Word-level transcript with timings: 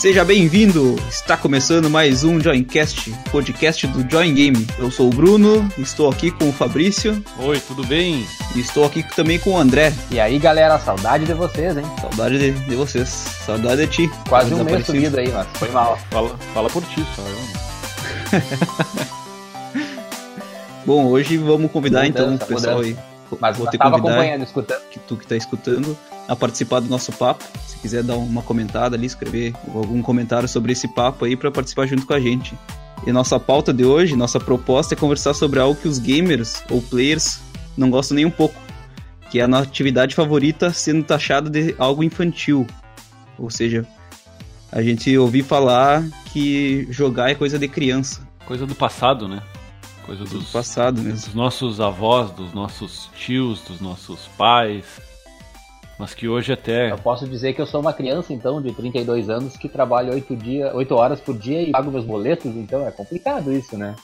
Seja 0.00 0.24
bem-vindo! 0.24 0.96
Está 1.10 1.36
começando 1.36 1.90
mais 1.90 2.24
um 2.24 2.40
Joincast, 2.40 3.12
podcast 3.30 3.86
do 3.88 4.10
Join 4.10 4.32
Game. 4.32 4.66
Eu 4.78 4.90
sou 4.90 5.08
o 5.08 5.10
Bruno, 5.10 5.68
estou 5.76 6.10
aqui 6.10 6.30
com 6.30 6.48
o 6.48 6.52
Fabrício. 6.54 7.22
Oi, 7.38 7.60
tudo 7.60 7.86
bem? 7.86 8.26
E 8.56 8.60
estou 8.60 8.86
aqui 8.86 9.02
também 9.14 9.38
com 9.38 9.50
o 9.50 9.58
André. 9.58 9.92
E 10.10 10.18
aí, 10.18 10.38
galera, 10.38 10.78
saudade 10.78 11.26
de 11.26 11.34
vocês, 11.34 11.76
hein? 11.76 11.84
Saudade 12.00 12.38
de, 12.38 12.50
de 12.50 12.74
vocês. 12.76 13.10
Saudade 13.10 13.86
de 13.86 13.88
ti. 13.88 14.10
Quase 14.26 14.54
um 14.54 14.64
mês 14.64 14.86
sumido 14.86 15.20
aí, 15.20 15.30
mas 15.30 15.46
foi 15.52 15.68
mal. 15.68 15.98
Fala, 16.10 16.30
fala 16.54 16.70
por 16.70 16.82
ti, 16.84 17.04
só 17.14 17.20
eu. 17.20 18.40
Bom, 20.86 21.08
hoje 21.08 21.36
vamos 21.36 21.70
convidar 21.70 22.04
Mudança, 22.04 22.22
então 22.22 22.36
o 22.36 22.48
pessoal 22.48 22.76
mudança. 22.78 22.98
aí. 22.98 23.36
Mas 23.38 23.56
Vou 23.58 23.70
te 23.70 23.76
tava 23.76 23.90
convidar 23.90 24.12
acompanhando, 24.14 24.44
escutando. 24.44 24.80
que 24.90 24.98
tu 24.98 25.16
que 25.18 25.26
tá 25.26 25.36
escutando 25.36 25.94
a 26.26 26.34
participar 26.34 26.80
do 26.80 26.88
nosso 26.88 27.12
papo. 27.12 27.44
Se 27.80 27.82
quiser 27.82 28.02
dar 28.02 28.16
uma 28.16 28.42
comentada 28.42 28.94
ali, 28.94 29.06
escrever 29.06 29.54
algum 29.74 30.02
comentário 30.02 30.46
sobre 30.46 30.72
esse 30.72 30.86
papo 30.86 31.24
aí 31.24 31.34
para 31.34 31.50
participar 31.50 31.86
junto 31.86 32.06
com 32.06 32.12
a 32.12 32.20
gente. 32.20 32.54
E 33.06 33.12
nossa 33.12 33.40
pauta 33.40 33.72
de 33.72 33.84
hoje, 33.84 34.14
nossa 34.14 34.38
proposta 34.38 34.94
é 34.94 34.96
conversar 34.96 35.32
sobre 35.32 35.58
algo 35.58 35.80
que 35.80 35.88
os 35.88 35.98
gamers 35.98 36.62
ou 36.70 36.82
players 36.82 37.40
não 37.76 37.88
gostam 37.88 38.16
nem 38.16 38.26
um 38.26 38.30
pouco, 38.30 38.60
que 39.30 39.40
é 39.40 39.44
a 39.44 39.48
nossa 39.48 39.64
atividade 39.64 40.14
favorita 40.14 40.72
sendo 40.74 41.04
taxada 41.04 41.48
de 41.48 41.74
algo 41.78 42.04
infantil. 42.04 42.66
Ou 43.38 43.48
seja, 43.48 43.86
a 44.70 44.82
gente 44.82 45.16
ouviu 45.16 45.42
falar 45.42 46.04
que 46.30 46.86
jogar 46.90 47.30
é 47.30 47.34
coisa 47.34 47.58
de 47.58 47.66
criança, 47.66 48.28
Coisa 48.50 48.66
do 48.66 48.74
passado, 48.74 49.28
né? 49.28 49.40
Coisa 50.04 50.24
do 50.24 50.40
dos, 50.40 50.50
passado 50.50 51.00
mesmo. 51.00 51.24
dos 51.24 51.34
nossos 51.34 51.80
avós, 51.80 52.32
dos 52.32 52.52
nossos 52.52 53.08
tios, 53.14 53.60
dos 53.60 53.80
nossos 53.80 54.26
pais. 54.36 54.84
Mas 56.00 56.14
que 56.14 56.26
hoje 56.26 56.50
até. 56.50 56.90
Eu 56.90 56.96
posso 56.96 57.28
dizer 57.28 57.52
que 57.52 57.60
eu 57.60 57.66
sou 57.66 57.78
uma 57.78 57.92
criança, 57.92 58.32
então, 58.32 58.62
de 58.62 58.72
32 58.72 59.28
anos, 59.28 59.54
que 59.58 59.68
trabalha 59.68 60.14
8, 60.14 60.34
dia, 60.34 60.74
8 60.74 60.94
horas 60.94 61.20
por 61.20 61.36
dia 61.36 61.60
e 61.60 61.72
pago 61.72 61.90
meus 61.90 62.06
boletos, 62.06 62.46
então 62.56 62.88
é 62.88 62.90
complicado 62.90 63.52
isso, 63.52 63.76
né? 63.76 63.94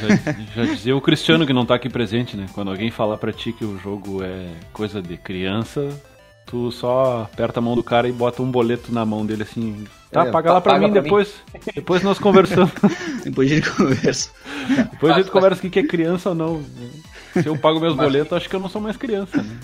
Já, 0.00 0.62
já 0.62 0.72
dizia 0.72 0.96
o 0.96 1.00
Cristiano 1.00 1.44
que 1.44 1.52
não 1.52 1.66
tá 1.66 1.74
aqui 1.74 1.88
presente, 1.88 2.36
né? 2.36 2.46
Quando 2.54 2.70
alguém 2.70 2.88
falar 2.92 3.16
pra 3.16 3.32
ti 3.32 3.52
que 3.52 3.64
o 3.64 3.76
jogo 3.78 4.22
é 4.22 4.46
coisa 4.72 5.02
de 5.02 5.16
criança, 5.16 5.88
tu 6.46 6.70
só 6.70 7.22
aperta 7.22 7.58
a 7.58 7.62
mão 7.62 7.74
do 7.74 7.82
cara 7.82 8.08
e 8.08 8.12
bota 8.12 8.40
um 8.42 8.50
boleto 8.50 8.94
na 8.94 9.04
mão 9.04 9.26
dele 9.26 9.42
assim. 9.42 9.88
Tá, 10.12 10.26
É, 10.26 10.30
paga 10.30 10.52
lá 10.52 10.60
pra 10.60 10.74
paga 10.74 10.86
mim 10.86 10.92
pra 10.92 11.02
depois. 11.02 11.34
Depois 11.74 12.04
nós 12.04 12.20
conversamos. 12.20 12.70
Depois 13.24 13.50
a 13.50 13.54
gente 13.56 13.68
conversa. 13.72 14.30
Depois 14.92 15.14
a 15.14 15.16
gente 15.18 15.32
conversa 15.32 15.66
o 15.66 15.68
que 15.68 15.80
é 15.80 15.82
criança 15.84 16.28
ou 16.28 16.34
não. 16.36 16.62
Se 17.32 17.46
eu 17.46 17.58
pago 17.58 17.80
meus 17.80 17.96
boletos, 17.96 18.32
acho 18.34 18.48
que 18.48 18.54
eu 18.54 18.60
não 18.60 18.68
sou 18.68 18.80
mais 18.80 18.96
criança, 18.96 19.42
né? 19.42 19.58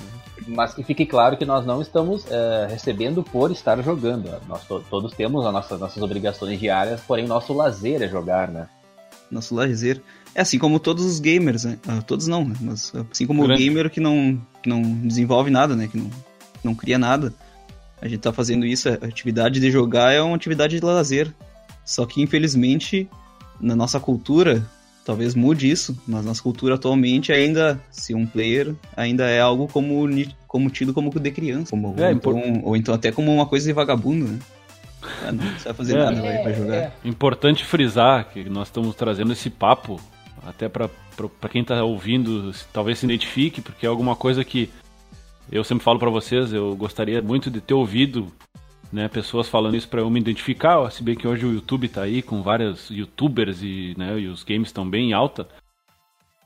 Mas 0.49 0.75
que 0.75 0.83
fique 0.83 1.07
claro 1.07 1.37
que 1.37 1.45
nós 1.45 1.65
não 1.65 1.81
estamos 1.81 2.25
eh, 2.31 2.67
recebendo 2.71 3.23
por 3.23 3.51
estar 3.51 3.83
jogando. 3.83 4.31
Nós 4.47 4.65
to- 4.65 4.85
todos 4.91 5.13
temos 5.15 5.47
as 5.47 5.53
nossas, 5.53 5.81
nossas 5.81 6.03
obrigações 6.03 6.59
diárias, 6.61 7.01
porém 7.01 7.25
o 7.25 7.29
nosso 7.29 7.53
lazer 7.55 8.03
é 8.03 8.09
jogar, 8.09 8.49
né? 8.49 8.69
nosso 9.31 9.55
lazer. 9.55 10.01
É 10.35 10.43
assim 10.43 10.59
como 10.59 10.79
todos 10.79 11.05
os 11.05 11.19
gamers, 11.19 11.65
né? 11.65 11.79
Ah, 11.89 12.01
todos 12.01 12.29
não, 12.29 12.45
né? 12.45 12.55
Mas 12.61 12.93
assim 13.11 13.27
como 13.27 13.43
Grande. 13.45 13.61
o 13.63 13.65
gamer 13.67 13.91
que 13.91 13.99
não, 13.99 14.41
que 14.63 14.69
não 14.69 14.83
desenvolve 14.83 15.51
nada, 15.51 15.75
né? 15.75 15.89
Que 15.89 15.97
não, 15.99 16.11
não 16.63 16.75
cria 16.75 16.97
nada. 16.99 17.33
A 18.01 18.07
gente 18.07 18.21
tá 18.21 18.33
fazendo 18.33 18.65
isso, 18.67 18.89
a 18.89 18.93
atividade 18.93 19.59
de 19.59 19.71
jogar 19.71 20.13
é 20.13 20.21
uma 20.23 20.37
atividade 20.37 20.79
de 20.79 20.85
lazer. 20.85 21.35
Só 21.85 22.05
que 22.07 22.21
infelizmente, 22.23 23.09
na 23.61 23.75
nossa 23.75 23.99
cultura, 23.99 24.65
talvez 25.07 25.35
mude 25.35 25.71
isso, 25.71 25.97
mas 26.07 26.25
nossa 26.25 26.43
cultura 26.43 26.75
atualmente 26.75 27.33
ainda, 27.33 27.81
se 27.91 28.13
um 28.15 28.27
player, 28.27 28.75
ainda 28.97 29.25
é 29.31 29.41
algo 29.41 29.69
como, 29.69 30.05
como 30.49 30.69
tido 30.69 30.93
como 30.93 31.11
de 31.19 31.31
criança. 31.31 31.71
Como, 31.71 31.95
É, 31.97 32.09
ou, 32.09 32.13
então, 32.13 32.61
ou 32.65 32.77
então 32.77 32.95
até 32.95 33.11
como 33.13 33.33
uma 33.33 33.47
coisa 33.47 33.65
de 33.67 33.73
vagabundo, 33.73 34.27
né? 34.27 34.39
Ah, 35.25 35.31
não, 35.33 35.45
não 35.45 35.53
vai 35.59 35.73
fazer 35.75 35.95
É. 35.95 35.99
nada, 35.99 36.21
vai, 36.21 36.39
vai 36.43 36.55
jogar. 36.55 36.75
É, 36.75 36.93
Importante 37.05 37.65
frisar 37.65 38.29
que 38.31 38.43
nós 38.51 38.67
estamos 38.69 38.95
trazendo 38.97 39.33
esse 39.33 39.49
papo 39.49 40.01
até 40.45 40.69
para 40.69 40.91
quem 41.51 41.63
tá 41.65 41.83
ouvindo, 41.85 42.53
se- 42.53 42.65
talvez 42.73 42.99
se 42.99 43.07
identifique, 43.07 43.61
porque 43.61 43.87
é 43.87 43.89
alguma 43.89 44.17
coisa 44.17 44.45
que 44.45 44.69
eu 45.51 45.63
sempre 45.63 45.85
falo 45.85 45.99
para 46.01 46.11
vocês, 46.11 46.53
eu 46.53 46.75
gostaria 46.75 47.23
muito 47.23 47.49
de 47.51 47.61
ter 47.61 47.75
ouvido 47.75 48.27
né, 48.93 49.09
pessoas 49.09 49.49
falando 49.49 49.77
isso 49.77 49.89
para 49.89 50.01
eu 50.01 50.11
me 50.11 50.21
identificar, 50.21 50.91
se 50.91 51.03
bem 51.03 51.17
que 51.17 51.27
hoje 51.27 51.45
o 51.45 51.53
YouTube 51.53 51.89
tá 51.89 52.03
aí 52.03 52.23
com 52.23 52.43
vários 52.43 52.89
youtubers 52.91 53.63
e, 53.63 53.95
né, 53.97 54.19
e 54.19 54.29
os 54.29 54.45
games 54.45 54.69
estão 54.69 54.89
bem 54.89 55.11
em 55.11 55.13
alta. 55.13 55.49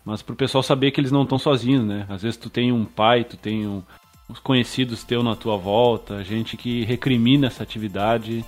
Mas 0.05 0.23
pro 0.23 0.35
pessoal 0.35 0.63
saber 0.63 0.91
que 0.91 1.01
eles 1.01 1.13
não 1.13 1.23
estão 1.23 1.39
sozinhos, 1.39 1.85
né? 1.85 2.07
Às 2.09 2.23
vezes 2.23 2.39
tu 2.39 2.49
tem 2.49 2.73
um 2.73 2.85
pai, 2.85 3.23
tu 3.23 3.37
tem 3.37 3.67
um, 3.67 3.83
uns 4.29 4.39
conhecidos 4.39 5.05
teu 5.05 5.23
na 5.23 5.37
tua 5.37 5.57
volta, 5.57 6.25
gente 6.25 6.57
que 6.57 6.85
recrimina 6.85 7.49
essa 7.49 7.63
atividade. 7.63 8.45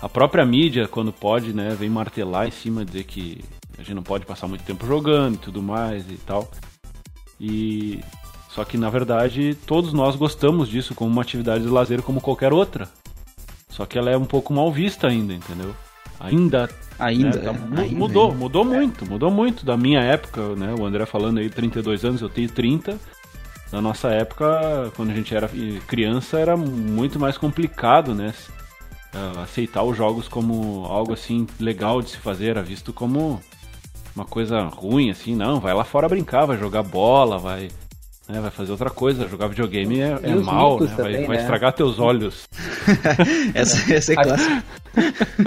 A 0.00 0.08
própria 0.08 0.44
mídia, 0.44 0.86
quando 0.86 1.12
pode, 1.12 1.54
né, 1.54 1.74
vem 1.74 1.88
martelar 1.88 2.46
em 2.46 2.50
cima, 2.50 2.84
dizer 2.84 3.04
que 3.04 3.42
a 3.78 3.82
gente 3.82 3.94
não 3.94 4.02
pode 4.02 4.26
passar 4.26 4.46
muito 4.46 4.64
tempo 4.64 4.86
jogando 4.86 5.36
e 5.36 5.38
tudo 5.38 5.62
mais 5.62 6.08
e 6.10 6.16
tal. 6.18 6.50
E 7.40 8.00
só 8.50 8.64
que 8.64 8.76
na 8.76 8.90
verdade 8.90 9.56
todos 9.66 9.92
nós 9.92 10.14
gostamos 10.14 10.68
disso 10.68 10.94
como 10.94 11.10
uma 11.10 11.22
atividade 11.22 11.64
de 11.64 11.70
lazer 11.70 12.02
como 12.02 12.20
qualquer 12.20 12.52
outra. 12.52 12.88
Só 13.72 13.84
que 13.86 13.98
ela 13.98 14.10
é 14.10 14.16
um 14.16 14.24
pouco 14.24 14.52
mal 14.52 14.70
vista 14.70 15.08
ainda, 15.08 15.32
entendeu? 15.32 15.74
Ainda 16.20 16.68
Ainda, 16.98 17.30
né, 17.30 17.32
tá- 17.42 17.50
é, 17.50 17.84
ainda, 17.84 17.96
mudou, 17.98 18.24
ainda. 18.26 18.38
mudou 18.38 18.64
muito, 18.64 19.06
mudou 19.10 19.30
muito 19.30 19.66
da 19.66 19.76
minha 19.76 20.00
época, 20.00 20.54
né? 20.54 20.72
O 20.78 20.84
André 20.84 21.04
falando 21.06 21.38
aí 21.38 21.50
32 21.50 22.04
anos, 22.04 22.20
eu 22.20 22.28
tenho 22.28 22.48
30. 22.48 22.96
Na 23.72 23.80
nossa 23.80 24.08
época, 24.10 24.92
quando 24.94 25.10
a 25.10 25.14
gente 25.14 25.34
era 25.34 25.50
criança, 25.88 26.38
era 26.38 26.56
muito 26.56 27.18
mais 27.18 27.36
complicado, 27.38 28.14
né? 28.14 28.32
Ah, 29.14 29.42
Aceitar 29.42 29.82
os 29.82 29.96
jogos 29.96 30.28
como 30.28 30.84
algo 30.84 31.12
assim 31.14 31.46
legal 31.58 32.00
de 32.02 32.10
se 32.10 32.18
fazer, 32.18 32.50
era 32.50 32.62
visto 32.62 32.92
como 32.92 33.40
uma 34.14 34.24
coisa 34.26 34.60
ruim, 34.64 35.10
assim, 35.10 35.34
não, 35.34 35.58
vai 35.58 35.72
lá 35.74 35.84
fora 35.84 36.08
brincar, 36.08 36.44
vai 36.44 36.58
jogar 36.58 36.82
bola, 36.82 37.38
vai, 37.38 37.68
né, 38.28 38.40
vai 38.40 38.50
fazer 38.50 38.70
outra 38.72 38.90
coisa, 38.90 39.28
jogar 39.28 39.48
videogame 39.48 40.00
é, 40.00 40.18
é 40.22 40.34
mal, 40.36 40.80
né? 40.80 40.86
vai, 40.86 40.96
também, 40.96 41.26
vai 41.26 41.36
né? 41.36 41.42
estragar 41.42 41.72
teus 41.72 41.98
olhos. 41.98 42.44
Essa, 43.54 43.94
essa 43.94 44.12
é 44.12 44.16
A- 44.18 44.22
clássica. 44.22 44.64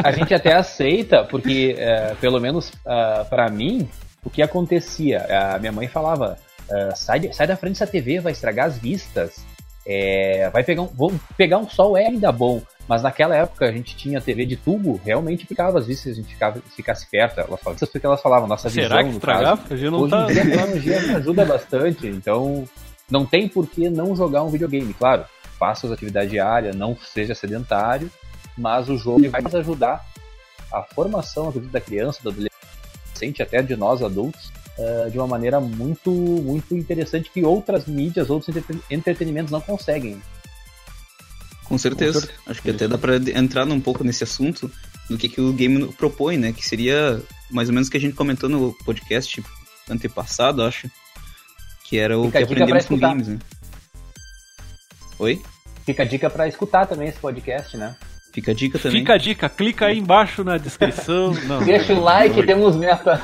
a 0.03 0.11
gente 0.11 0.33
até 0.33 0.53
aceita, 0.53 1.23
porque 1.23 1.75
é, 1.77 2.15
pelo 2.19 2.39
menos 2.39 2.71
ah, 2.85 3.25
pra 3.29 3.49
mim, 3.49 3.87
o 4.23 4.29
que 4.29 4.41
acontecia? 4.41 5.25
A 5.53 5.59
minha 5.59 5.71
mãe 5.71 5.87
falava: 5.87 6.37
ah, 6.71 6.95
sai, 6.95 7.31
sai 7.33 7.45
da 7.47 7.55
frente 7.57 7.73
dessa 7.79 7.87
TV, 7.91 8.19
vai 8.19 8.31
estragar 8.31 8.67
as 8.67 8.77
vistas. 8.77 9.45
É, 9.85 10.49
vai 10.49 10.63
pegar 10.63 10.81
um, 10.81 10.87
vou 10.87 11.13
pegar 11.37 11.57
um 11.57 11.69
sol 11.69 11.95
é 11.95 12.07
ainda 12.07 12.31
bom. 12.31 12.61
Mas 12.87 13.01
naquela 13.01 13.35
época 13.35 13.65
a 13.65 13.71
gente 13.71 13.95
tinha 13.95 14.21
TV 14.21 14.45
de 14.45 14.55
tubo, 14.55 14.99
realmente 15.03 15.45
ficava 15.45 15.79
as 15.79 15.87
vistas, 15.87 16.13
a 16.13 16.15
gente 16.15 16.33
ficava, 16.33 16.59
ficasse 16.75 17.09
perto. 17.09 17.39
Elas 17.39 17.59
falavam, 17.59 17.75
isso 17.75 17.87
porque 17.87 18.05
elas 18.05 18.21
falavam, 18.21 18.47
nossa 18.47 18.69
Será 18.69 18.97
visão, 18.97 18.97
que 18.99 19.09
no 19.09 19.17
estragar? 19.17 19.43
caso. 19.43 19.57
Porque 19.61 19.73
a 19.73 19.77
gente 19.77 19.89
não 19.89 19.99
Hoje 20.01 20.11
tá. 20.11 20.23
em 20.23 20.33
dia 20.33 20.41
a 20.41 20.45
tecnologia 20.45 21.17
ajuda 21.17 21.45
bastante, 21.45 22.07
então 22.07 22.63
não 23.09 23.25
tem 23.25 23.47
por 23.47 23.67
que 23.67 23.89
não 23.89 24.15
jogar 24.15 24.43
um 24.43 24.49
videogame. 24.49 24.93
Claro, 24.93 25.25
faça 25.57 25.81
suas 25.81 25.93
atividades 25.93 26.29
diárias, 26.29 26.75
não 26.75 26.95
seja 26.95 27.33
sedentário, 27.33 28.09
mas 28.57 28.87
o 28.87 28.97
jogo 28.97 29.27
vai 29.29 29.41
nos 29.41 29.55
ajudar 29.55 30.05
a 30.71 30.83
formação 30.83 31.49
acredito, 31.49 31.71
da 31.71 31.81
criança, 31.81 32.19
do 32.21 32.29
adolescente, 32.29 33.41
até 33.41 33.61
de 33.61 33.75
nós 33.75 34.01
adultos, 34.03 34.51
eh, 34.77 35.09
de 35.09 35.17
uma 35.17 35.27
maneira 35.27 35.59
muito, 35.59 36.11
muito 36.11 36.75
interessante 36.75 37.29
que 37.31 37.43
outras 37.43 37.85
mídias, 37.85 38.29
outros 38.29 38.49
entreten- 38.49 38.81
entretenimentos 38.89 39.51
não 39.51 39.61
conseguem. 39.61 40.21
Com 41.63 41.77
certeza. 41.77 42.21
Com 42.21 42.27
certeza. 42.27 42.41
Acho 42.47 42.61
que 42.61 42.69
até 42.69 42.87
dá 42.87 42.97
pra 42.97 43.15
entrar 43.15 43.67
um 43.67 43.81
pouco 43.81 44.03
nesse 44.03 44.23
assunto 44.23 44.71
do 45.09 45.17
que, 45.17 45.29
que 45.29 45.41
o 45.41 45.53
game 45.53 45.87
propõe, 45.93 46.37
né? 46.37 46.51
Que 46.53 46.65
seria 46.67 47.21
mais 47.49 47.69
ou 47.69 47.73
menos 47.73 47.87
o 47.87 47.91
que 47.91 47.97
a 47.97 48.01
gente 48.01 48.15
comentou 48.15 48.49
no 48.49 48.73
podcast 48.85 49.43
antepassado, 49.89 50.63
acho. 50.63 50.89
Que 51.87 51.97
era 51.97 52.17
o 52.17 52.25
Fica 52.25 52.39
que 52.39 52.43
aprendemos 52.45 52.85
com 52.85 52.97
games, 52.97 53.27
né? 53.27 53.39
Oi? 55.19 55.41
Fica 55.85 56.03
a 56.03 56.05
dica 56.05 56.29
para 56.29 56.47
escutar 56.47 56.85
também 56.87 57.07
esse 57.07 57.19
podcast, 57.19 57.77
né? 57.77 57.95
Fica 58.35 58.51
a 58.51 58.53
dica 58.53 58.77
também. 58.77 58.99
Fica 58.99 59.13
a 59.13 59.17
dica, 59.17 59.47
clica 59.49 59.85
aí 59.85 59.97
embaixo 59.97 60.43
na 60.43 60.57
descrição. 60.57 61.33
Não, 61.47 61.63
Deixa 61.63 61.93
o 61.93 62.01
like, 62.03 62.35
não, 62.37 62.45
temos 62.45 62.75
meta. 62.75 63.21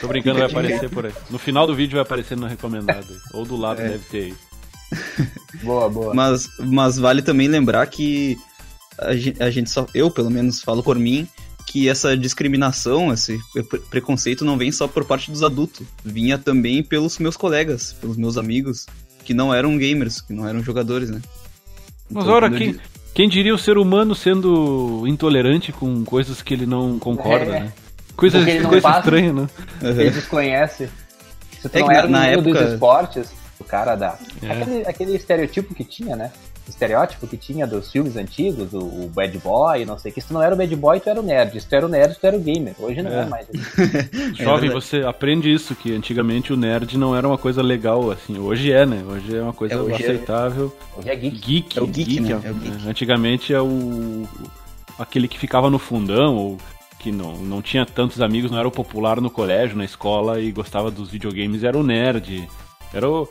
Tô 0.00 0.06
brincando, 0.08 0.38
vai 0.38 0.46
aparecer 0.50 0.88
por 0.88 1.04
aí. 1.06 1.12
No 1.28 1.38
final 1.38 1.66
do 1.66 1.74
vídeo 1.74 1.94
vai 1.94 2.02
aparecer 2.02 2.36
no 2.36 2.46
recomendado. 2.46 3.08
Ou 3.32 3.44
do 3.44 3.56
lado 3.56 3.80
É. 3.82 3.88
deve 3.88 4.04
ter 4.04 4.18
aí. 4.24 4.34
Boa, 5.62 5.88
boa. 5.88 6.14
Mas, 6.14 6.48
mas 6.58 6.96
vale 6.96 7.22
também 7.22 7.48
lembrar 7.48 7.86
que 7.86 8.38
a 8.98 9.14
gente, 9.16 9.42
a 9.42 9.50
gente 9.50 9.68
só. 9.70 9.86
Eu, 9.94 10.10
pelo 10.10 10.30
menos, 10.30 10.62
falo 10.62 10.82
por 10.82 10.96
mim, 10.98 11.26
que 11.66 11.88
essa 11.88 12.16
discriminação, 12.16 13.12
esse 13.12 13.38
pre- 13.68 13.80
preconceito 13.80 14.44
não 14.44 14.56
vem 14.56 14.70
só 14.72 14.86
por 14.88 15.04
parte 15.04 15.30
dos 15.30 15.42
adultos. 15.42 15.86
Vinha 16.04 16.38
também 16.38 16.82
pelos 16.82 17.18
meus 17.18 17.36
colegas, 17.36 17.92
pelos 18.00 18.16
meus 18.16 18.36
amigos, 18.38 18.86
que 19.24 19.34
não 19.34 19.52
eram 19.52 19.76
gamers, 19.76 20.20
que 20.20 20.32
não 20.32 20.46
eram 20.48 20.62
jogadores, 20.62 21.10
né? 21.10 21.20
Mas 22.10 22.24
Então, 22.24 22.34
ora, 22.34 22.48
quando 22.50 22.62
eu 22.62 22.74
quem, 23.14 23.28
di- 23.28 23.28
quem 23.28 23.28
diria 23.28 23.54
o 23.54 23.58
ser 23.58 23.78
humano 23.78 24.14
sendo 24.14 25.04
intolerante 25.06 25.72
com 25.72 26.04
coisas 26.04 26.42
que 26.42 26.54
ele 26.54 26.66
não 26.66 26.98
concorda, 26.98 27.56
É. 27.56 27.60
né? 27.60 27.72
Coisa, 28.16 28.38
Porque 28.38 28.50
ele 28.50 28.60
não 28.62 28.70
coisa 28.70 28.82
passa. 28.82 28.98
estranha, 29.00 29.32
né? 29.32 29.46
Aham. 29.82 29.90
Ele 30.00 30.10
desconhece. 30.10 30.90
Se 31.60 31.68
tu 31.68 31.76
É 31.76 31.80
não 31.80 31.90
era 31.90 32.02
na- 32.02 32.06
no 32.06 32.12
na 32.12 32.36
mundo 32.36 32.48
época- 32.48 32.64
dos 32.64 32.72
esportes, 32.74 33.32
o 33.58 33.64
cara 33.64 33.94
dá. 33.96 34.18
É. 34.42 34.50
Aquele, 34.52 34.82
aquele 34.86 35.16
estereotipo 35.16 35.74
que 35.74 35.84
tinha, 35.84 36.16
né? 36.16 36.30
Estereótipo 36.68 37.26
que 37.26 37.36
tinha 37.36 37.66
dos 37.66 37.90
filmes 37.90 38.16
antigos, 38.16 38.72
o, 38.72 38.78
o 38.78 39.10
bad 39.12 39.36
boy, 39.38 39.84
não 39.84 39.98
sei 39.98 40.10
o 40.10 40.14
que. 40.14 40.20
Se 40.20 40.28
tu 40.28 40.34
não 40.34 40.42
era 40.42 40.54
o 40.54 40.58
bad 40.58 40.74
boy, 40.76 41.00
tu 41.00 41.10
era 41.10 41.20
o 41.20 41.22
nerd. 41.22 41.60
Se 41.60 41.68
tu 41.68 41.74
era 41.74 41.86
o 41.86 41.88
nerd, 41.88 42.16
tu 42.18 42.26
era 42.26 42.36
o 42.36 42.40
gamer. 42.40 42.74
Hoje 42.78 43.02
não 43.02 43.10
é, 43.10 43.22
é 43.22 43.24
mais. 43.26 43.46
Jovem, 44.34 44.70
é 44.70 44.72
você 44.72 44.98
aprende 45.02 45.52
isso, 45.52 45.74
que 45.74 45.94
antigamente 45.94 46.52
o 46.52 46.56
nerd 46.56 46.96
não 46.96 47.14
era 47.14 47.26
uma 47.26 47.38
coisa 47.38 47.62
legal, 47.62 48.10
assim. 48.10 48.38
Hoje 48.38 48.72
é, 48.72 48.86
né? 48.86 49.02
Hoje 49.06 49.36
é 49.36 49.42
uma 49.42 49.52
coisa 49.52 49.74
é, 49.74 49.94
aceitável. 49.94 50.74
É, 50.96 50.98
hoje 50.98 51.10
é 51.10 51.16
geek. 51.16 51.40
Geek, 51.40 51.78
é 51.78 51.82
o 51.82 51.86
geek, 51.86 52.10
geek, 52.10 52.20
né? 52.22 52.40
é 52.42 52.50
o 52.50 52.54
geek. 52.54 52.88
Antigamente 52.88 53.54
é 53.54 53.60
o... 53.60 54.26
aquele 54.98 55.28
que 55.28 55.38
ficava 55.38 55.68
no 55.70 55.78
fundão, 55.78 56.36
ou 56.36 56.58
que 56.98 57.10
não, 57.10 57.32
não 57.36 57.62
tinha 57.62 57.86
tantos 57.86 58.20
amigos, 58.20 58.50
não 58.50 58.58
era 58.58 58.68
o 58.68 58.70
popular 58.70 59.20
no 59.20 59.30
colégio, 59.30 59.76
na 59.76 59.84
escola, 59.84 60.40
e 60.40 60.52
gostava 60.52 60.90
dos 60.90 61.10
videogames, 61.10 61.64
era 61.64 61.76
o 61.76 61.82
nerd. 61.82 62.46
Era 62.92 63.08
o 63.08 63.28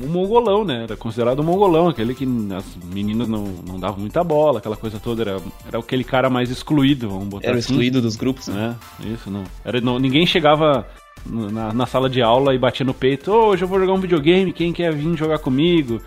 um 0.00 0.08
mongolão, 0.08 0.64
né? 0.64 0.84
Era 0.84 0.96
considerado 0.96 1.40
um 1.40 1.44
mongolão, 1.44 1.88
aquele 1.88 2.14
que 2.14 2.26
as 2.56 2.76
meninas 2.84 3.28
não, 3.28 3.44
não 3.66 3.78
davam 3.78 4.00
muita 4.00 4.24
bola, 4.24 4.58
aquela 4.58 4.76
coisa 4.76 4.98
toda. 4.98 5.22
Era, 5.22 5.40
era 5.66 5.78
aquele 5.78 6.04
cara 6.04 6.28
mais 6.28 6.50
excluído, 6.50 7.08
vamos 7.08 7.28
botar 7.28 7.48
Era 7.48 7.58
assim. 7.58 7.72
excluído 7.72 8.00
dos 8.00 8.16
grupos, 8.16 8.48
né? 8.48 8.76
É, 9.04 9.08
isso, 9.08 9.30
não. 9.30 9.44
Era, 9.64 9.80
não 9.80 9.98
ninguém 9.98 10.26
chegava 10.26 10.86
na, 11.26 11.72
na 11.72 11.86
sala 11.86 12.08
de 12.08 12.22
aula 12.22 12.54
e 12.54 12.58
batia 12.58 12.84
no 12.84 12.94
peito: 12.94 13.30
oh, 13.30 13.48
hoje 13.48 13.64
eu 13.64 13.68
vou 13.68 13.78
jogar 13.78 13.92
um 13.92 14.00
videogame, 14.00 14.52
quem 14.52 14.72
quer 14.72 14.92
vir 14.92 15.16
jogar 15.16 15.38
comigo? 15.38 16.00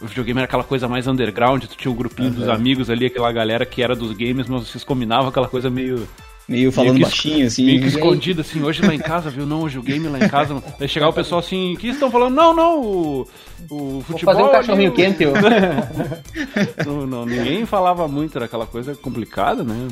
O 0.00 0.06
videogame 0.06 0.40
era 0.40 0.44
aquela 0.44 0.64
coisa 0.64 0.86
mais 0.86 1.06
underground, 1.06 1.64
tu 1.64 1.76
tinha 1.76 1.90
um 1.90 1.96
grupinho 1.96 2.28
uhum. 2.28 2.34
dos 2.34 2.48
amigos 2.48 2.90
ali, 2.90 3.06
aquela 3.06 3.32
galera 3.32 3.64
que 3.64 3.82
era 3.82 3.96
dos 3.96 4.12
games, 4.12 4.46
mas 4.46 4.68
vocês 4.68 4.84
combinavam 4.84 5.28
aquela 5.28 5.48
coisa 5.48 5.70
meio 5.70 6.06
Meio 6.48 6.70
falando 6.70 6.94
meio 6.94 7.06
baixinho, 7.06 7.46
assim. 7.46 7.64
Meio 7.64 7.80
que 7.80 7.88
escondido, 7.88 8.40
assim, 8.40 8.62
hoje 8.62 8.80
lá 8.80 8.94
em 8.94 8.98
casa, 8.98 9.30
viu? 9.30 9.44
Não, 9.44 9.62
hoje 9.62 9.78
o 9.78 9.82
game 9.82 10.06
lá 10.06 10.18
em 10.18 10.28
casa. 10.28 10.62
Aí 10.78 10.88
chegava 10.88 11.10
o 11.10 11.14
pessoal 11.14 11.40
assim, 11.40 11.74
o 11.74 11.76
que 11.76 11.88
estão 11.88 12.08
falando? 12.08 12.34
Não, 12.36 12.54
não, 12.54 12.80
o, 12.80 13.20
o 13.68 14.02
futebol. 14.06 14.06
Vou 14.06 14.18
fazer 14.18 14.42
um 14.42 14.50
cachorrinho 14.50 14.92
ali, 14.92 14.96
quente, 14.96 15.24
eu. 15.24 15.32
não, 16.86 17.04
não, 17.04 17.26
ninguém 17.26 17.66
falava 17.66 18.06
muito, 18.06 18.38
era 18.38 18.44
aquela 18.44 18.66
coisa 18.66 18.94
complicada, 18.94 19.64
né? 19.64 19.88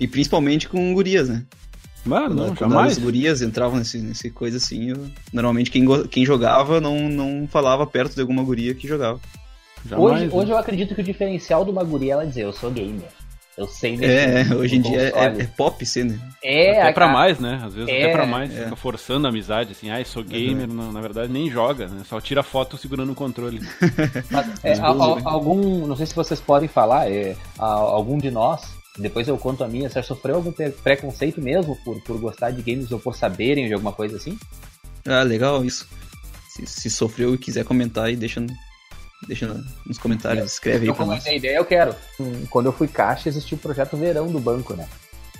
E 0.00 0.08
principalmente 0.08 0.68
com 0.68 0.92
gurias, 0.92 1.28
né? 1.28 1.44
Mano, 2.04 2.34
não, 2.34 2.56
Quando 2.56 2.72
jamais. 2.72 2.92
as 2.92 2.98
gurias 2.98 3.42
entravam 3.42 3.78
nesse, 3.78 3.98
nesse 3.98 4.28
coisa 4.30 4.56
assim, 4.56 4.90
eu, 4.90 5.06
normalmente 5.32 5.70
quem, 5.70 5.86
quem 6.08 6.26
jogava 6.26 6.80
não, 6.80 7.08
não 7.08 7.46
falava 7.46 7.86
perto 7.86 8.16
de 8.16 8.20
alguma 8.20 8.42
guria 8.42 8.74
que 8.74 8.88
jogava. 8.88 9.20
Jamais, 9.86 10.12
hoje, 10.12 10.26
né? 10.26 10.30
hoje 10.32 10.50
eu 10.50 10.56
acredito 10.56 10.94
que 10.94 11.00
o 11.00 11.04
diferencial 11.04 11.64
de 11.64 11.70
uma 11.70 11.84
guria 11.84 12.10
é 12.10 12.14
ela 12.14 12.26
dizer, 12.26 12.42
eu 12.42 12.52
sou 12.52 12.70
gamer. 12.72 13.08
Eu 13.56 13.66
sei 13.66 13.98
É, 14.02 14.54
hoje 14.54 14.76
em 14.76 14.80
dia 14.80 15.12
é, 15.14 15.26
é, 15.26 15.46
pop 15.56 15.84
ser, 15.84 16.04
né? 16.04 16.18
É, 16.42 16.80
até 16.80 16.92
pra 16.92 17.08
mais, 17.08 17.38
né? 17.38 17.60
Às 17.62 17.74
vezes 17.74 17.88
é, 17.88 18.04
até 18.04 18.12
pra 18.12 18.26
mais. 18.26 18.50
É. 18.50 18.64
Fica 18.64 18.76
forçando 18.76 19.26
a 19.26 19.30
amizade, 19.30 19.72
assim, 19.72 19.90
ah, 19.90 20.02
sou 20.04 20.24
gamer, 20.24 20.68
uhum. 20.68 20.74
na, 20.74 20.92
na, 20.92 21.00
verdade 21.00 21.30
nem 21.30 21.50
joga, 21.50 21.86
né? 21.86 22.02
Só 22.08 22.18
tira 22.20 22.42
foto 22.42 22.78
segurando 22.78 23.12
o 23.12 23.14
controle. 23.14 23.60
Mas, 24.30 24.64
é, 24.64 24.72
a, 24.78 24.86
a, 24.86 25.30
algum, 25.30 25.86
não 25.86 25.96
sei 25.96 26.06
se 26.06 26.14
vocês 26.14 26.40
podem 26.40 26.68
falar, 26.68 27.10
é, 27.10 27.36
a, 27.58 27.66
algum 27.66 28.16
de 28.16 28.30
nós, 28.30 28.62
depois 28.98 29.28
eu 29.28 29.36
conto 29.36 29.62
a 29.62 29.68
minha, 29.68 29.90
você 29.90 30.02
sofreu 30.02 30.36
algum 30.36 30.52
preconceito 30.82 31.40
mesmo 31.40 31.76
por, 31.84 32.02
por 32.02 32.18
gostar 32.18 32.50
de 32.50 32.62
games 32.62 32.90
ou 32.90 32.98
por 32.98 33.14
saberem 33.14 33.66
de 33.66 33.74
alguma 33.74 33.92
coisa 33.92 34.16
assim? 34.16 34.38
Ah, 35.06 35.22
legal 35.22 35.62
isso. 35.62 35.86
Se, 36.48 36.66
se 36.66 36.90
sofreu 36.90 37.34
e 37.34 37.38
quiser 37.38 37.64
comentar 37.64 38.04
aí, 38.04 38.16
deixa 38.16 38.40
Deixa 39.26 39.64
nos 39.86 39.98
comentários, 39.98 40.52
escreve 40.52 40.88
aí 40.88 40.94
pra 40.94 41.06
nós. 41.06 41.26
A 41.26 41.32
ideia 41.32 41.56
eu 41.56 41.64
quero. 41.64 41.94
Quando 42.50 42.66
eu 42.66 42.72
fui 42.72 42.88
caixa, 42.88 43.28
existia 43.28 43.56
o 43.56 43.60
projeto 43.60 43.96
verão 43.96 44.26
do 44.26 44.40
banco, 44.40 44.74
né? 44.74 44.88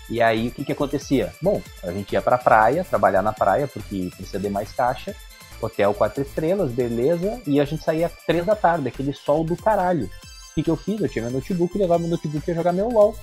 E 0.08 0.20
aí 0.20 0.48
o 0.48 0.50
que 0.50 0.64
que 0.64 0.72
acontecia? 0.72 1.32
Bom, 1.40 1.60
a 1.82 1.90
gente 1.92 2.12
ia 2.12 2.22
pra 2.22 2.38
praia, 2.38 2.84
trabalhar 2.84 3.22
na 3.22 3.32
praia, 3.32 3.66
porque 3.66 4.10
precisa 4.16 4.38
de 4.38 4.48
mais 4.48 4.72
caixa. 4.72 5.14
Hotel 5.60 5.94
quatro 5.94 6.22
estrelas, 6.22 6.70
beleza. 6.72 7.40
E 7.46 7.60
a 7.60 7.64
gente 7.64 7.82
saía 7.82 8.10
três 8.26 8.44
da 8.44 8.54
tarde, 8.54 8.88
aquele 8.88 9.12
sol 9.12 9.44
do 9.44 9.56
caralho. 9.56 10.06
O 10.06 10.54
que, 10.54 10.62
que 10.62 10.70
eu 10.70 10.76
fiz? 10.76 11.00
Eu 11.00 11.08
tinha 11.08 11.24
meu 11.24 11.32
notebook, 11.32 11.78
levava 11.78 12.00
meu 12.00 12.10
notebook 12.10 12.50
e 12.50 12.54
jogar 12.54 12.72
meu 12.72 12.88
LOL. 12.88 13.16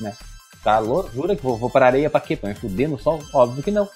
Né? 0.00 0.14
Calor, 0.62 1.10
jura 1.12 1.36
que 1.36 1.42
vou, 1.42 1.56
vou 1.58 1.68
pra 1.68 1.86
areia 1.86 2.08
pra 2.08 2.20
quê? 2.20 2.36
Pra 2.36 2.48
me 2.48 2.54
fuder 2.54 2.88
no 2.88 2.98
sol? 2.98 3.22
Óbvio 3.34 3.62
que 3.62 3.70
não. 3.70 3.88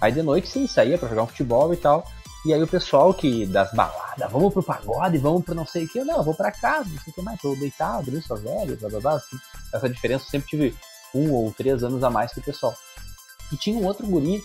Aí 0.00 0.10
de 0.12 0.22
noite 0.22 0.48
sim, 0.48 0.66
saía 0.66 0.98
pra 0.98 1.08
jogar 1.08 1.22
um 1.22 1.26
futebol 1.26 1.72
e 1.72 1.76
tal. 1.76 2.10
E 2.46 2.54
aí 2.54 2.62
o 2.62 2.68
pessoal 2.68 3.12
que 3.12 3.44
das 3.44 3.72
baladas, 3.72 4.30
vamos 4.30 4.52
pro 4.52 4.62
pagode, 4.62 5.18
vamos 5.18 5.44
pro 5.44 5.52
não 5.52 5.66
sei 5.66 5.84
o 5.84 5.88
que, 5.88 6.04
não, 6.04 6.18
eu 6.18 6.22
vou 6.22 6.32
pra 6.32 6.52
casa, 6.52 6.88
não 6.88 7.02
sei 7.02 7.10
o 7.10 7.14
que 7.16 7.20
mais, 7.20 7.40
tô 7.40 7.56
deitado, 7.56 8.08
eu 8.08 8.22
sou 8.22 8.36
velho, 8.36 8.76
blá 8.76 8.88
blá 8.88 9.00
blá. 9.00 9.12
Assim, 9.14 9.36
essa 9.74 9.88
diferença 9.88 10.26
eu 10.26 10.30
sempre 10.30 10.48
tive 10.48 10.76
um 11.12 11.32
ou 11.32 11.52
três 11.52 11.82
anos 11.82 12.04
a 12.04 12.08
mais 12.08 12.32
que 12.32 12.38
o 12.38 12.44
pessoal. 12.44 12.72
E 13.52 13.56
tinha 13.56 13.76
um 13.76 13.84
outro 13.84 14.06
guri 14.06 14.40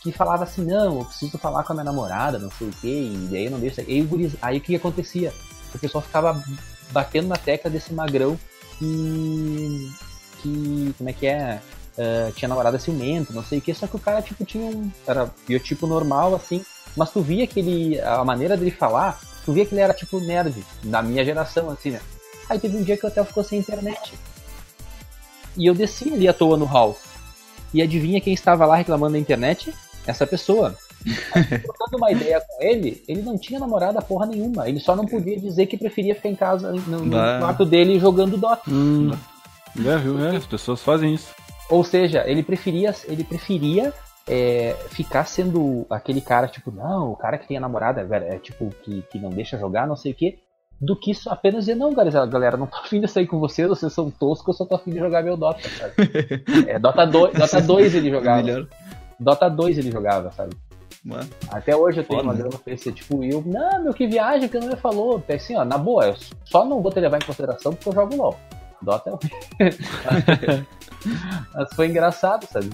que 0.00 0.12
falava 0.12 0.44
assim, 0.44 0.64
não, 0.64 1.00
eu 1.00 1.04
preciso 1.04 1.38
falar 1.38 1.64
com 1.64 1.72
a 1.72 1.74
minha 1.74 1.84
namorada, 1.84 2.38
não 2.38 2.52
sei 2.52 2.68
o 2.68 2.72
que, 2.72 2.86
e 2.86 3.28
daí 3.28 3.50
não 3.50 3.58
deixo. 3.58 3.80
E 3.80 3.94
aí, 3.94 4.00
o 4.00 4.06
guri, 4.06 4.32
aí 4.40 4.58
o 4.58 4.60
que 4.60 4.76
acontecia? 4.76 5.34
O 5.74 5.78
pessoal 5.80 6.02
ficava 6.02 6.40
batendo 6.92 7.26
na 7.26 7.36
tecla 7.36 7.68
desse 7.68 7.92
magrão 7.92 8.38
que. 8.78 9.92
que. 10.40 10.94
como 10.96 11.10
é 11.10 11.12
que 11.12 11.26
é? 11.26 11.60
Uh, 11.98 12.32
tinha 12.32 12.48
namorada 12.48 12.78
ciumenta, 12.78 13.32
não 13.32 13.42
sei 13.42 13.58
o 13.58 13.60
que, 13.60 13.74
só 13.74 13.88
que 13.88 13.96
o 13.96 13.98
cara, 13.98 14.22
tipo, 14.22 14.44
tinha 14.44 14.64
um. 14.64 14.88
Era 15.04 15.28
biotipo 15.48 15.88
normal, 15.88 16.36
assim, 16.36 16.64
mas 16.96 17.10
tu 17.10 17.20
via 17.20 17.46
que 17.46 17.60
ele, 17.60 18.00
a 18.00 18.24
maneira 18.24 18.56
dele 18.56 18.70
falar, 18.70 19.20
tu 19.44 19.52
via 19.52 19.64
que 19.64 19.74
ele 19.74 19.80
era 19.80 19.94
tipo 19.94 20.20
nerd, 20.20 20.64
da 20.82 21.02
minha 21.02 21.24
geração, 21.24 21.70
assim, 21.70 21.90
né? 21.90 22.00
Aí 22.48 22.58
teve 22.58 22.76
um 22.76 22.82
dia 22.82 22.96
que 22.96 23.04
o 23.04 23.08
hotel 23.08 23.24
ficou 23.24 23.44
sem 23.44 23.58
internet. 23.60 24.14
E 25.56 25.66
eu 25.66 25.74
desci 25.74 26.12
ali 26.12 26.28
à 26.28 26.32
toa 26.32 26.56
no 26.56 26.64
hall. 26.64 26.98
E 27.72 27.80
adivinha 27.80 28.20
quem 28.20 28.34
estava 28.34 28.66
lá 28.66 28.76
reclamando 28.76 29.12
da 29.12 29.18
internet? 29.18 29.72
Essa 30.06 30.26
pessoa. 30.26 30.76
Trocando 31.62 31.96
uma 31.96 32.10
ideia 32.10 32.40
com 32.40 32.62
ele, 32.62 33.02
ele 33.06 33.22
não 33.22 33.38
tinha 33.38 33.60
namorada 33.60 34.02
porra 34.02 34.26
nenhuma. 34.26 34.68
Ele 34.68 34.80
só 34.80 34.96
não 34.96 35.06
podia 35.06 35.38
dizer 35.38 35.66
que 35.66 35.76
preferia 35.76 36.14
ficar 36.14 36.28
em 36.28 36.34
casa, 36.34 36.72
no, 36.72 37.04
no 37.04 37.10
quarto 37.10 37.64
dele 37.64 37.98
jogando 37.98 38.36
Dota. 38.36 38.68
Hum. 38.68 39.12
É, 39.78 39.96
viu? 39.98 40.18
É, 40.24 40.36
as 40.36 40.46
pessoas 40.46 40.82
fazem 40.82 41.14
isso. 41.14 41.28
Ou 41.68 41.84
seja, 41.84 42.24
ele 42.26 42.42
preferia, 42.42 42.94
ele 43.04 43.22
preferia 43.22 43.94
é, 44.30 44.76
ficar 44.90 45.24
sendo 45.24 45.84
aquele 45.90 46.20
cara, 46.20 46.46
tipo, 46.46 46.70
não, 46.70 47.10
o 47.10 47.16
cara 47.16 47.36
que 47.36 47.48
tem 47.48 47.56
a 47.56 47.60
namorada, 47.60 48.00
é, 48.00 48.38
tipo, 48.38 48.70
que, 48.84 49.02
que 49.10 49.18
não 49.18 49.30
deixa 49.30 49.58
jogar, 49.58 49.88
não 49.88 49.96
sei 49.96 50.12
o 50.12 50.14
quê, 50.14 50.38
do 50.80 50.94
que 50.94 51.10
isso 51.10 51.28
apenas 51.28 51.64
dizer, 51.64 51.74
não, 51.74 51.92
galera, 51.92 52.24
galera, 52.26 52.56
não 52.56 52.68
tô 52.68 52.76
afim 52.78 53.00
de 53.00 53.08
sair 53.08 53.26
com 53.26 53.40
vocês, 53.40 53.68
vocês 53.68 53.92
são 53.92 54.08
toscos, 54.08 54.54
eu 54.54 54.58
só 54.58 54.64
tô 54.64 54.76
afim 54.76 54.92
de 54.92 55.00
jogar 55.00 55.24
meu 55.24 55.36
Dota, 55.36 55.68
sabe? 55.68 55.94
é, 56.68 56.78
Dota 56.78 57.04
2, 57.04 57.34
Dota 57.38 57.60
2 57.60 57.94
ele 57.96 58.10
jogava. 58.10 58.42
Melhor. 58.42 58.68
Dota 59.18 59.50
2 59.50 59.78
ele 59.78 59.90
jogava, 59.90 60.30
sabe? 60.30 60.54
Mano. 61.04 61.28
Até 61.50 61.74
hoje 61.74 61.98
eu 61.98 62.04
tenho 62.04 62.20
Foda, 62.20 62.30
uma 62.30 62.38
grana 62.38 62.58
pra 62.62 62.72
esse, 62.72 62.92
tipo, 62.92 63.24
eu, 63.24 63.42
não, 63.44 63.82
meu, 63.82 63.92
que 63.92 64.06
viagem 64.06 64.48
que 64.48 64.60
não 64.60 64.68
me 64.68 64.76
falou. 64.76 65.22
É 65.26 65.34
assim, 65.34 65.56
ó, 65.56 65.64
na 65.64 65.76
boa, 65.76 66.06
eu 66.06 66.16
só 66.44 66.64
não 66.64 66.80
vou 66.80 66.92
te 66.92 67.00
levar 67.00 67.16
em 67.16 67.26
consideração 67.26 67.72
porque 67.72 67.88
eu 67.88 67.94
jogo 67.94 68.16
LOL. 68.16 68.36
Dota 68.80 69.18
é 69.58 70.62
Mas 71.54 71.74
foi 71.74 71.88
engraçado, 71.88 72.46
sabe? 72.46 72.70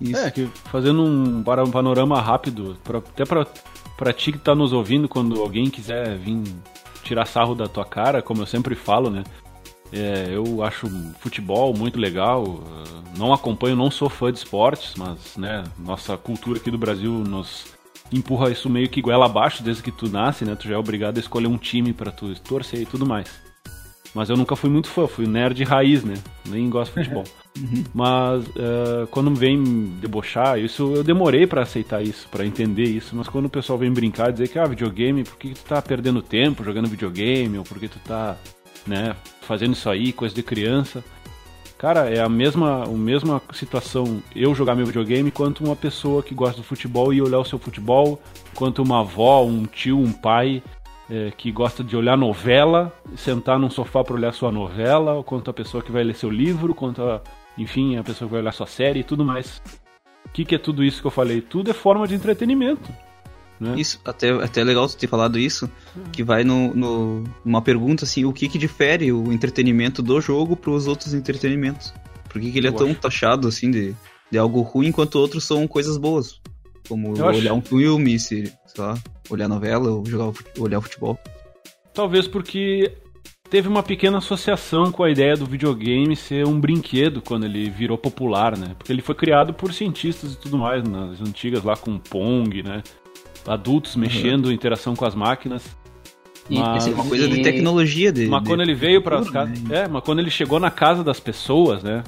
Isso. 0.00 0.20
É, 0.20 0.30
que 0.30 0.46
fazendo 0.70 1.02
um 1.02 1.42
panorama 1.42 2.20
rápido, 2.20 2.76
pra, 2.82 2.98
até 2.98 3.24
pra, 3.24 3.46
pra 3.96 4.12
ti 4.12 4.32
que 4.32 4.38
tá 4.38 4.54
nos 4.54 4.72
ouvindo, 4.72 5.08
quando 5.08 5.40
alguém 5.40 5.70
quiser 5.70 6.16
vir 6.16 6.42
tirar 7.02 7.26
sarro 7.26 7.54
da 7.54 7.68
tua 7.68 7.84
cara, 7.84 8.22
como 8.22 8.42
eu 8.42 8.46
sempre 8.46 8.74
falo, 8.74 9.10
né? 9.10 9.22
É, 9.92 10.28
eu 10.30 10.62
acho 10.64 10.88
futebol 11.20 11.72
muito 11.72 11.98
legal. 11.98 12.60
Não 13.16 13.32
acompanho, 13.32 13.76
não 13.76 13.90
sou 13.90 14.08
fã 14.08 14.32
de 14.32 14.38
esportes, 14.38 14.94
mas 14.96 15.36
né, 15.36 15.62
nossa 15.78 16.16
cultura 16.16 16.58
aqui 16.58 16.70
do 16.70 16.78
Brasil 16.78 17.12
nos 17.12 17.66
empurra 18.12 18.50
isso 18.50 18.68
meio 18.68 18.88
que 18.88 19.00
goela 19.00 19.26
abaixo 19.26 19.62
desde 19.62 19.82
que 19.82 19.92
tu 19.92 20.08
nasce, 20.08 20.44
né? 20.44 20.56
Tu 20.56 20.68
já 20.68 20.74
é 20.74 20.78
obrigado 20.78 21.16
a 21.16 21.20
escolher 21.20 21.46
um 21.46 21.56
time 21.56 21.92
para 21.92 22.10
tu 22.10 22.34
torcer 22.40 22.80
e 22.80 22.86
tudo 22.86 23.06
mais. 23.06 23.28
Mas 24.14 24.30
eu 24.30 24.36
nunca 24.36 24.56
fui 24.56 24.70
muito 24.70 24.88
fã, 24.88 25.06
fui 25.06 25.26
nerd 25.26 25.62
raiz, 25.64 26.04
né? 26.04 26.14
Nem 26.46 26.68
gosto 26.68 26.94
de 26.94 27.04
futebol. 27.04 27.24
Uhum. 27.56 27.84
Mas 27.94 28.46
uh, 28.48 29.06
quando 29.10 29.32
vem 29.34 29.62
debochar, 30.00 30.58
isso 30.58 30.92
eu 30.94 31.04
demorei 31.04 31.46
para 31.46 31.62
aceitar 31.62 32.02
isso, 32.02 32.28
para 32.28 32.44
entender 32.44 32.84
isso. 32.84 33.14
Mas 33.14 33.28
quando 33.28 33.46
o 33.46 33.50
pessoal 33.50 33.78
vem 33.78 33.92
brincar, 33.92 34.32
dizer 34.32 34.48
que 34.48 34.58
ah, 34.58 34.66
videogame, 34.66 35.24
por 35.24 35.36
que, 35.36 35.54
tu 35.54 35.62
tá 35.64 35.80
perdendo 35.80 36.20
tempo 36.20 36.64
jogando 36.64 36.88
videogame? 36.88 37.58
Ou 37.58 37.64
por 37.64 37.78
que 37.78 37.88
tu 37.88 37.98
tá, 38.00 38.36
né, 38.86 39.14
fazendo 39.42 39.72
isso 39.72 39.88
aí, 39.88 40.12
coisa 40.12 40.34
de 40.34 40.42
criança? 40.42 41.04
Cara, 41.78 42.08
é 42.08 42.20
a 42.20 42.28
mesma, 42.28 42.84
a 42.84 42.88
mesma 42.88 43.42
situação 43.52 44.22
eu 44.34 44.54
jogar 44.54 44.74
meu 44.74 44.86
videogame 44.86 45.30
quanto 45.30 45.64
uma 45.64 45.76
pessoa 45.76 46.22
que 46.22 46.34
gosta 46.34 46.56
do 46.56 46.62
futebol 46.66 47.12
e 47.12 47.20
olhar 47.20 47.38
o 47.38 47.44
seu 47.44 47.58
futebol, 47.58 48.20
quanto 48.54 48.82
uma 48.82 49.00
avó, 49.00 49.44
um 49.44 49.66
tio, 49.66 49.98
um 49.98 50.12
pai 50.12 50.62
é, 51.10 51.30
que 51.36 51.52
gosta 51.52 51.84
de 51.84 51.96
olhar 51.96 52.16
novela, 52.16 52.92
sentar 53.16 53.58
num 53.58 53.68
sofá 53.68 54.02
para 54.02 54.14
olhar 54.14 54.32
sua 54.32 54.50
novela, 54.50 55.22
quanto 55.24 55.50
a 55.50 55.54
pessoa 55.54 55.82
que 55.82 55.92
vai 55.92 56.02
ler 56.02 56.14
seu 56.14 56.30
livro, 56.30 56.74
quanto 56.74 57.02
a 57.02 57.20
enfim, 57.56 57.96
a 57.96 58.04
pessoa 58.04 58.28
vai 58.28 58.40
olhar 58.40 58.52
sua 58.52 58.66
série 58.66 59.00
e 59.00 59.04
tudo 59.04 59.24
mais. 59.24 59.62
O 60.24 60.28
que, 60.30 60.44
que 60.44 60.54
é 60.54 60.58
tudo 60.58 60.82
isso 60.82 61.00
que 61.00 61.06
eu 61.06 61.10
falei? 61.10 61.40
Tudo 61.40 61.70
é 61.70 61.74
forma 61.74 62.06
de 62.06 62.14
entretenimento. 62.14 62.90
Né? 63.60 63.74
Isso, 63.78 64.00
até, 64.04 64.30
até 64.30 64.60
é 64.60 64.64
legal 64.64 64.88
você 64.88 64.98
ter 64.98 65.06
falado 65.06 65.38
isso, 65.38 65.70
que 66.12 66.22
vai 66.24 66.42
no, 66.42 66.74
no, 66.74 67.24
numa 67.44 67.62
pergunta 67.62 68.04
assim, 68.04 68.24
o 68.24 68.32
que, 68.32 68.48
que 68.48 68.58
difere 68.58 69.12
o 69.12 69.32
entretenimento 69.32 70.02
do 70.02 70.20
jogo 70.20 70.56
para 70.56 70.70
os 70.70 70.86
outros 70.86 71.14
entretenimentos? 71.14 71.94
Por 72.28 72.40
que, 72.40 72.50
que 72.50 72.58
ele 72.58 72.68
é 72.68 72.72
tão 72.72 72.88
acho. 72.88 73.00
taxado 73.00 73.46
assim 73.46 73.70
de, 73.70 73.94
de 74.30 74.38
algo 74.38 74.60
ruim 74.62 74.88
enquanto 74.88 75.14
outros 75.16 75.44
são 75.44 75.68
coisas 75.68 75.96
boas? 75.96 76.40
Como 76.88 77.16
eu 77.16 77.24
olhar 77.24 77.52
acho. 77.52 77.54
um 77.54 77.62
filme, 77.62 78.18
se, 78.18 78.52
sei 78.66 78.84
lá, 78.84 78.98
olhar 79.30 79.48
novela 79.48 79.90
ou 79.90 80.04
jogar, 80.04 80.32
olhar 80.58 80.80
futebol. 80.80 81.18
Talvez 81.94 82.26
porque 82.26 82.92
teve 83.48 83.68
uma 83.68 83.82
pequena 83.82 84.18
associação 84.18 84.90
com 84.90 85.02
a 85.02 85.10
ideia 85.10 85.36
do 85.36 85.46
videogame 85.46 86.16
ser 86.16 86.46
um 86.46 86.58
brinquedo 86.58 87.22
quando 87.22 87.44
ele 87.44 87.70
virou 87.70 87.96
popular, 87.96 88.56
né? 88.56 88.74
Porque 88.76 88.92
ele 88.92 89.02
foi 89.02 89.14
criado 89.14 89.52
por 89.54 89.72
cientistas 89.72 90.32
e 90.32 90.36
tudo 90.36 90.58
mais, 90.58 90.82
nas 90.82 91.20
antigas 91.20 91.62
lá 91.62 91.76
com 91.76 91.98
Pong, 91.98 92.62
né? 92.62 92.82
Adultos 93.46 93.96
mexendo, 93.96 94.46
uhum. 94.46 94.52
interação 94.52 94.96
com 94.96 95.04
as 95.04 95.14
máquinas. 95.14 95.76
E 96.48 96.58
mas, 96.58 96.86
uma 96.86 97.04
coisa 97.04 97.28
de 97.28 97.42
tecnologia 97.42 98.12
dele. 98.12 98.28
Mas 98.28 98.46
quando 98.46 98.62
ele 98.62 98.74
veio 98.74 99.02
para 99.02 99.18
as 99.18 99.30
casas. 99.30 99.60
Né? 99.62 99.82
É, 99.82 99.88
mas 99.88 100.02
quando 100.02 100.18
ele 100.18 100.30
chegou 100.30 100.58
na 100.58 100.70
casa 100.70 101.02
das 101.02 101.20
pessoas, 101.20 101.82
né? 101.82 102.02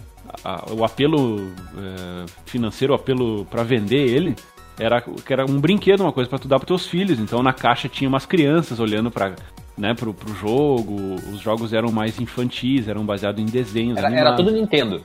A, 0.44 0.72
o 0.72 0.84
apelo 0.84 1.50
é, 1.78 2.26
financeiro, 2.44 2.92
o 2.92 2.96
apelo 2.96 3.44
para 3.46 3.62
vender 3.62 4.08
ele, 4.08 4.34
era, 4.78 5.00
que 5.00 5.32
era 5.32 5.44
um 5.44 5.58
brinquedo, 5.58 6.00
uma 6.00 6.12
coisa 6.12 6.28
para 6.28 6.38
tu 6.38 6.48
dar 6.48 6.58
para 6.58 6.66
teus 6.66 6.86
filhos. 6.86 7.18
Então 7.18 7.42
na 7.42 7.52
caixa 7.52 7.88
tinha 7.88 8.08
umas 8.08 8.26
crianças 8.26 8.80
olhando 8.80 9.10
para 9.10 9.34
né, 9.76 9.94
pro, 9.94 10.14
pro 10.14 10.34
jogo. 10.34 11.16
Os 11.32 11.40
jogos 11.40 11.72
eram 11.72 11.92
mais 11.92 12.18
infantis, 12.20 12.88
eram 12.88 13.04
baseados 13.04 13.42
em 13.42 13.46
desenhos. 13.46 13.98
Era, 13.98 14.14
era 14.14 14.36
tudo 14.36 14.50
Nintendo. 14.50 15.02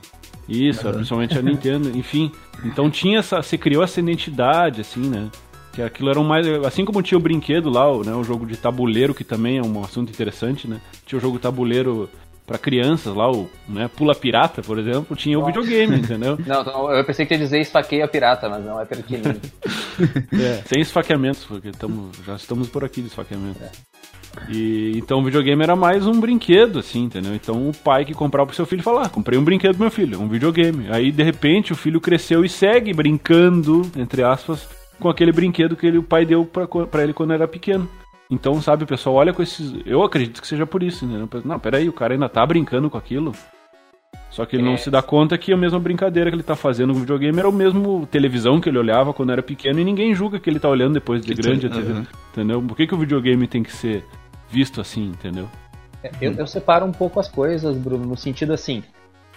Isso, 0.48 0.86
uhum. 0.86 0.94
principalmente 0.94 1.38
a 1.38 1.42
Nintendo. 1.42 1.96
Enfim, 1.96 2.32
então 2.64 2.90
tinha 2.90 3.18
essa, 3.18 3.42
você 3.42 3.56
criou 3.56 3.82
essa 3.82 4.00
identidade, 4.00 4.80
assim, 4.80 5.08
né? 5.08 5.28
Que 5.72 5.80
aquilo 5.80 6.10
era 6.10 6.20
um 6.20 6.24
mais. 6.24 6.46
Assim 6.64 6.84
como 6.84 7.02
tinha 7.02 7.16
o 7.16 7.20
brinquedo 7.20 7.70
lá, 7.70 7.90
o, 7.90 8.04
né, 8.04 8.14
o 8.14 8.22
jogo 8.22 8.44
de 8.44 8.56
tabuleiro, 8.56 9.14
que 9.14 9.24
também 9.24 9.58
é 9.58 9.62
um 9.62 9.82
assunto 9.82 10.10
interessante, 10.10 10.68
né? 10.68 10.80
Tinha 11.06 11.18
o 11.18 11.22
jogo 11.22 11.38
tabuleiro 11.38 12.10
para 12.52 12.58
crianças 12.58 13.14
lá, 13.14 13.30
o 13.30 13.48
né, 13.66 13.88
Pula 13.96 14.14
Pirata, 14.14 14.60
por 14.60 14.78
exemplo, 14.78 15.16
tinha 15.16 15.38
o 15.38 15.46
videogame, 15.46 15.96
entendeu? 15.96 16.38
Não, 16.46 16.92
eu 16.92 17.02
pensei 17.02 17.24
que 17.24 17.32
ia 17.32 17.38
dizer 17.38 17.60
esfaqueia 17.60 18.06
pirata, 18.06 18.46
mas 18.48 18.62
não 18.62 18.78
é 18.78 18.84
pequenininho. 18.84 19.40
é, 20.34 20.62
sem 20.66 20.82
esfaqueamentos, 20.82 21.44
porque 21.44 21.70
tamo, 21.70 22.10
já 22.26 22.36
estamos 22.36 22.68
por 22.68 22.84
aqui 22.84 23.00
de 23.00 23.06
esfaqueamento. 23.06 23.62
É. 23.62 23.70
E, 24.50 24.98
então 24.98 25.20
o 25.20 25.24
videogame 25.24 25.62
era 25.62 25.74
mais 25.74 26.06
um 26.06 26.20
brinquedo, 26.20 26.78
assim, 26.78 27.04
entendeu? 27.04 27.34
Então 27.34 27.68
o 27.68 27.72
pai 27.74 28.04
que 28.04 28.12
comprava 28.12 28.46
pro 28.46 28.56
seu 28.56 28.66
filho 28.66 28.82
falava, 28.82 29.06
ah, 29.06 29.08
comprei 29.08 29.38
um 29.38 29.44
brinquedo 29.44 29.72
pro 29.72 29.82
meu 29.82 29.90
filho, 29.90 30.20
um 30.20 30.28
videogame. 30.28 30.88
Aí 30.90 31.10
de 31.10 31.22
repente 31.22 31.72
o 31.72 31.76
filho 31.76 32.00
cresceu 32.00 32.44
e 32.44 32.48
segue 32.48 32.92
brincando, 32.92 33.82
entre 33.96 34.22
aspas, 34.22 34.68
com 35.00 35.08
aquele 35.08 35.32
brinquedo 35.32 35.76
que 35.76 35.86
ele, 35.86 35.98
o 35.98 36.02
pai 36.02 36.26
deu 36.26 36.44
para 36.44 37.02
ele 37.02 37.14
quando 37.14 37.32
era 37.32 37.48
pequeno. 37.48 37.88
Então, 38.32 38.62
sabe, 38.62 38.84
o 38.84 38.86
pessoal 38.86 39.16
olha 39.16 39.34
com 39.34 39.42
esses. 39.42 39.74
Eu 39.84 40.02
acredito 40.02 40.40
que 40.40 40.46
seja 40.46 40.66
por 40.66 40.82
isso, 40.82 41.04
né? 41.04 41.28
Não, 41.44 41.58
peraí, 41.58 41.86
o 41.86 41.92
cara 41.92 42.14
ainda 42.14 42.30
tá 42.30 42.44
brincando 42.46 42.88
com 42.88 42.96
aquilo. 42.96 43.32
Só 44.30 44.46
que 44.46 44.56
ele 44.56 44.62
é. 44.62 44.66
não 44.66 44.78
se 44.78 44.90
dá 44.90 45.02
conta 45.02 45.36
que 45.36 45.52
a 45.52 45.56
mesma 45.56 45.78
brincadeira 45.78 46.30
que 46.30 46.36
ele 46.36 46.42
tá 46.42 46.56
fazendo 46.56 46.94
no 46.94 47.00
videogame 47.00 47.38
era 47.38 47.46
o 47.46 47.52
mesmo 47.52 48.06
televisão 48.06 48.58
que 48.58 48.70
ele 48.70 48.78
olhava 48.78 49.12
quando 49.12 49.32
era 49.32 49.42
pequeno 49.42 49.78
e 49.80 49.84
ninguém 49.84 50.14
julga 50.14 50.40
que 50.40 50.48
ele 50.48 50.58
tá 50.58 50.70
olhando 50.70 50.94
depois 50.94 51.20
de 51.20 51.34
que 51.34 51.42
grande 51.42 51.66
a 51.66 51.68
TV. 51.68 51.92
Uhum. 51.92 52.06
Entendeu? 52.32 52.62
Por 52.62 52.74
que, 52.74 52.86
que 52.86 52.94
o 52.94 52.98
videogame 52.98 53.46
tem 53.46 53.62
que 53.62 53.70
ser 53.70 54.02
visto 54.48 54.80
assim, 54.80 55.08
entendeu? 55.08 55.46
É, 56.02 56.10
eu, 56.18 56.32
eu 56.32 56.46
separo 56.46 56.86
um 56.86 56.92
pouco 56.92 57.20
as 57.20 57.28
coisas, 57.28 57.76
Bruno, 57.76 58.06
no 58.06 58.16
sentido 58.16 58.54
assim. 58.54 58.82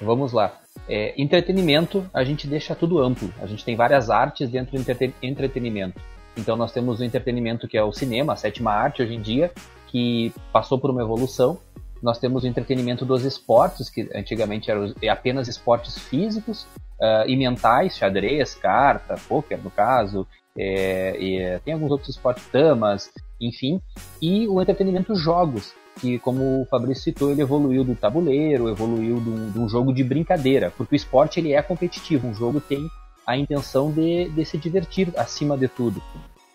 Vamos 0.02 0.32
lá. 0.32 0.54
É, 0.88 1.14
entretenimento, 1.22 2.10
a 2.14 2.24
gente 2.24 2.48
deixa 2.48 2.74
tudo 2.74 3.02
amplo. 3.02 3.30
A 3.42 3.46
gente 3.46 3.66
tem 3.66 3.76
várias 3.76 4.10
artes 4.10 4.50
dentro 4.50 4.78
do 4.78 4.86
entretenimento. 5.22 6.00
Então 6.38 6.56
nós 6.56 6.72
temos 6.72 7.00
o 7.00 7.04
entretenimento 7.04 7.68
que 7.68 7.78
é 7.78 7.84
o 7.84 7.92
cinema, 7.92 8.34
a 8.34 8.36
sétima 8.36 8.72
arte 8.72 9.02
hoje 9.02 9.14
em 9.14 9.22
dia, 9.22 9.52
que 9.88 10.34
passou 10.52 10.80
por 10.80 10.90
uma 10.90 11.02
evolução. 11.02 11.58
Nós 12.02 12.20
temos 12.20 12.44
o 12.44 12.48
entretenimento 12.48 13.06
dos 13.06 13.24
esportes, 13.24 13.90
que 13.90 14.10
antigamente 14.14 14.70
eram 14.70 14.94
apenas 15.10 15.48
esportes 15.48 15.98
físicos 15.98 16.64
uh, 17.00 17.28
e 17.28 17.36
mentais, 17.36 17.98
xadrez, 17.98 18.54
carta, 18.54 19.16
poker 19.28 19.60
no 19.64 19.72
caso, 19.72 20.28
é, 20.58 21.60
tem 21.66 21.74
alguns 21.74 21.92
outros 21.92 22.10
esportes, 22.10 22.46
damas, 22.52 23.12
enfim. 23.40 23.82
E 24.22 24.48
o 24.48 24.62
entretenimento 24.62 25.16
jogos, 25.16 25.74
que 26.00 26.18
como 26.20 26.62
o 26.62 26.66
Fabrício 26.66 27.04
citou, 27.04 27.32
ele 27.32 27.42
evoluiu 27.42 27.84
do 27.84 27.96
tabuleiro, 27.96 28.70
evoluiu 28.70 29.20
de 29.20 29.30
um, 29.30 29.52
de 29.52 29.60
um 29.60 29.68
jogo 29.68 29.94
de 29.94 30.04
brincadeira, 30.04 30.72
porque 30.78 30.96
o 30.96 30.98
esporte 30.98 31.40
ele 31.40 31.54
é 31.54 31.62
competitivo, 31.62 32.28
um 32.28 32.34
jogo 32.34 32.62
tem 32.62 32.90
a 33.26 33.38
intenção 33.38 33.92
de, 33.92 34.30
de 34.30 34.46
se 34.46 34.58
divertir 34.58 35.12
acima 35.18 35.58
de 35.58 35.68
tudo. 35.68 36.02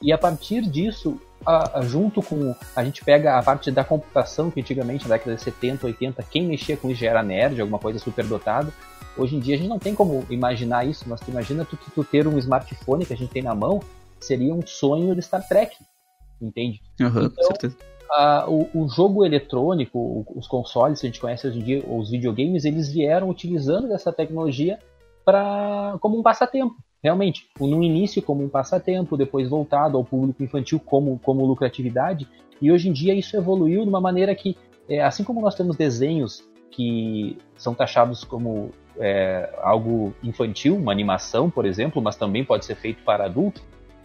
E 0.01 0.13
a 0.13 0.19
partir 0.19 0.63
disso, 0.63 1.21
a, 1.45 1.79
a, 1.79 1.83
junto 1.83 2.23
com. 2.23 2.55
A 2.75 2.85
gente 2.85 3.05
pega 3.05 3.39
a 3.39 3.43
parte 3.43 3.71
da 3.71 3.85
computação, 3.85 4.51
que 4.51 4.61
antigamente, 4.61 5.07
na 5.07 5.17
década 5.17 5.37
de 5.37 5.43
70, 5.43 5.87
80, 5.87 6.23
quem 6.25 6.47
mexia 6.47 6.77
com 6.77 6.91
isso 6.91 7.01
já 7.01 7.11
era 7.11 7.23
nerd, 7.23 7.61
alguma 7.61 7.79
coisa 7.79 7.99
super 7.99 8.25
dotada. 8.25 8.73
Hoje 9.17 9.37
em 9.37 9.41
dia 9.41 9.57
a 9.57 9.59
gente 9.59 9.69
não 9.69 9.79
tem 9.79 9.95
como 9.95 10.25
imaginar 10.31 10.87
isso, 10.87 11.05
mas 11.07 11.21
tu 11.21 11.31
imagina 11.31 11.65
tu, 11.65 11.77
tu 11.95 12.05
ter 12.05 12.27
um 12.27 12.39
smartphone 12.39 13.05
que 13.05 13.13
a 13.13 13.17
gente 13.17 13.31
tem 13.31 13.43
na 13.43 13.55
mão, 13.55 13.81
seria 14.21 14.55
um 14.55 14.65
sonho 14.65 15.15
de 15.15 15.21
Star 15.21 15.47
Trek, 15.47 15.77
entende? 16.41 16.81
Uhum, 17.01 17.25
então, 17.25 17.45
certeza. 17.45 17.77
A, 18.13 18.49
o, 18.49 18.69
o, 18.73 18.89
jogo 18.89 19.25
eletrônico, 19.25 20.25
os 20.35 20.47
consoles 20.47 21.01
que 21.01 21.07
a 21.07 21.11
gente 21.11 21.21
conhece 21.21 21.47
hoje 21.47 21.59
em 21.59 21.63
dia, 21.63 21.85
os 21.87 22.11
videogames, 22.11 22.65
eles 22.65 22.91
vieram 22.91 23.29
utilizando 23.29 23.89
dessa 23.89 24.13
tecnologia 24.13 24.79
como 26.01 26.19
um 26.19 26.23
passatempo, 26.23 26.77
realmente. 27.03 27.49
No 27.59 27.83
início 27.83 28.23
como 28.23 28.45
um 28.45 28.49
passatempo, 28.49 29.17
depois 29.17 29.49
voltado 29.49 29.97
ao 29.97 30.05
público 30.05 30.43
infantil 30.43 30.81
como, 30.81 31.19
como 31.23 31.45
lucratividade, 31.45 32.29
e 32.61 32.71
hoje 32.71 32.89
em 32.89 32.93
dia 32.93 33.15
isso 33.15 33.37
evoluiu 33.37 33.83
de 33.83 33.89
uma 33.89 34.01
maneira 34.01 34.35
que, 34.35 34.57
é, 34.89 35.03
assim 35.03 35.25
como 35.25 35.41
nós 35.41 35.55
temos 35.55 35.77
desenhos 35.77 36.45
que 36.71 37.37
são 37.57 37.75
taxados 37.75 38.23
como 38.23 38.71
é, 38.99 39.53
algo 39.63 40.15
infantil, 40.23 40.77
uma 40.77 40.93
animação, 40.93 41.51
por 41.51 41.65
exemplo, 41.65 42.01
mas 42.01 42.17
também 42.17 42.45
pode 42.45 42.65
ser 42.65 42.77
feito 42.77 43.03
para 43.03 43.25
adultos, 43.25 43.63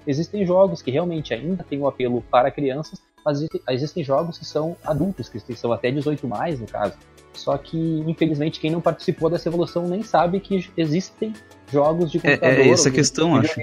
existem 0.07 0.45
jogos 0.45 0.81
que 0.81 0.91
realmente 0.91 1.33
ainda 1.33 1.63
têm 1.63 1.79
um 1.79 1.87
apelo 1.87 2.21
para 2.21 2.49
crianças, 2.49 3.01
mas 3.25 3.45
existem 3.69 4.03
jogos 4.03 4.37
que 4.37 4.45
são 4.45 4.75
adultos, 4.83 5.27
que 5.27 5.39
são 5.55 5.71
até 5.71 5.89
18 5.89 6.27
mais 6.27 6.59
no 6.59 6.67
caso. 6.67 6.95
Só 7.35 7.57
que, 7.57 7.77
infelizmente, 8.07 8.59
quem 8.59 8.71
não 8.71 8.81
participou 8.81 9.29
dessa 9.29 9.49
evolução 9.49 9.87
nem 9.87 10.01
sabe 10.03 10.39
que 10.39 10.69
existem 10.77 11.33
jogos 11.71 12.11
de 12.11 12.19
computador. 12.19 12.59
É, 12.59 12.67
é 12.67 12.69
essa 12.69 12.89
questão, 12.89 13.35
acho. 13.35 13.55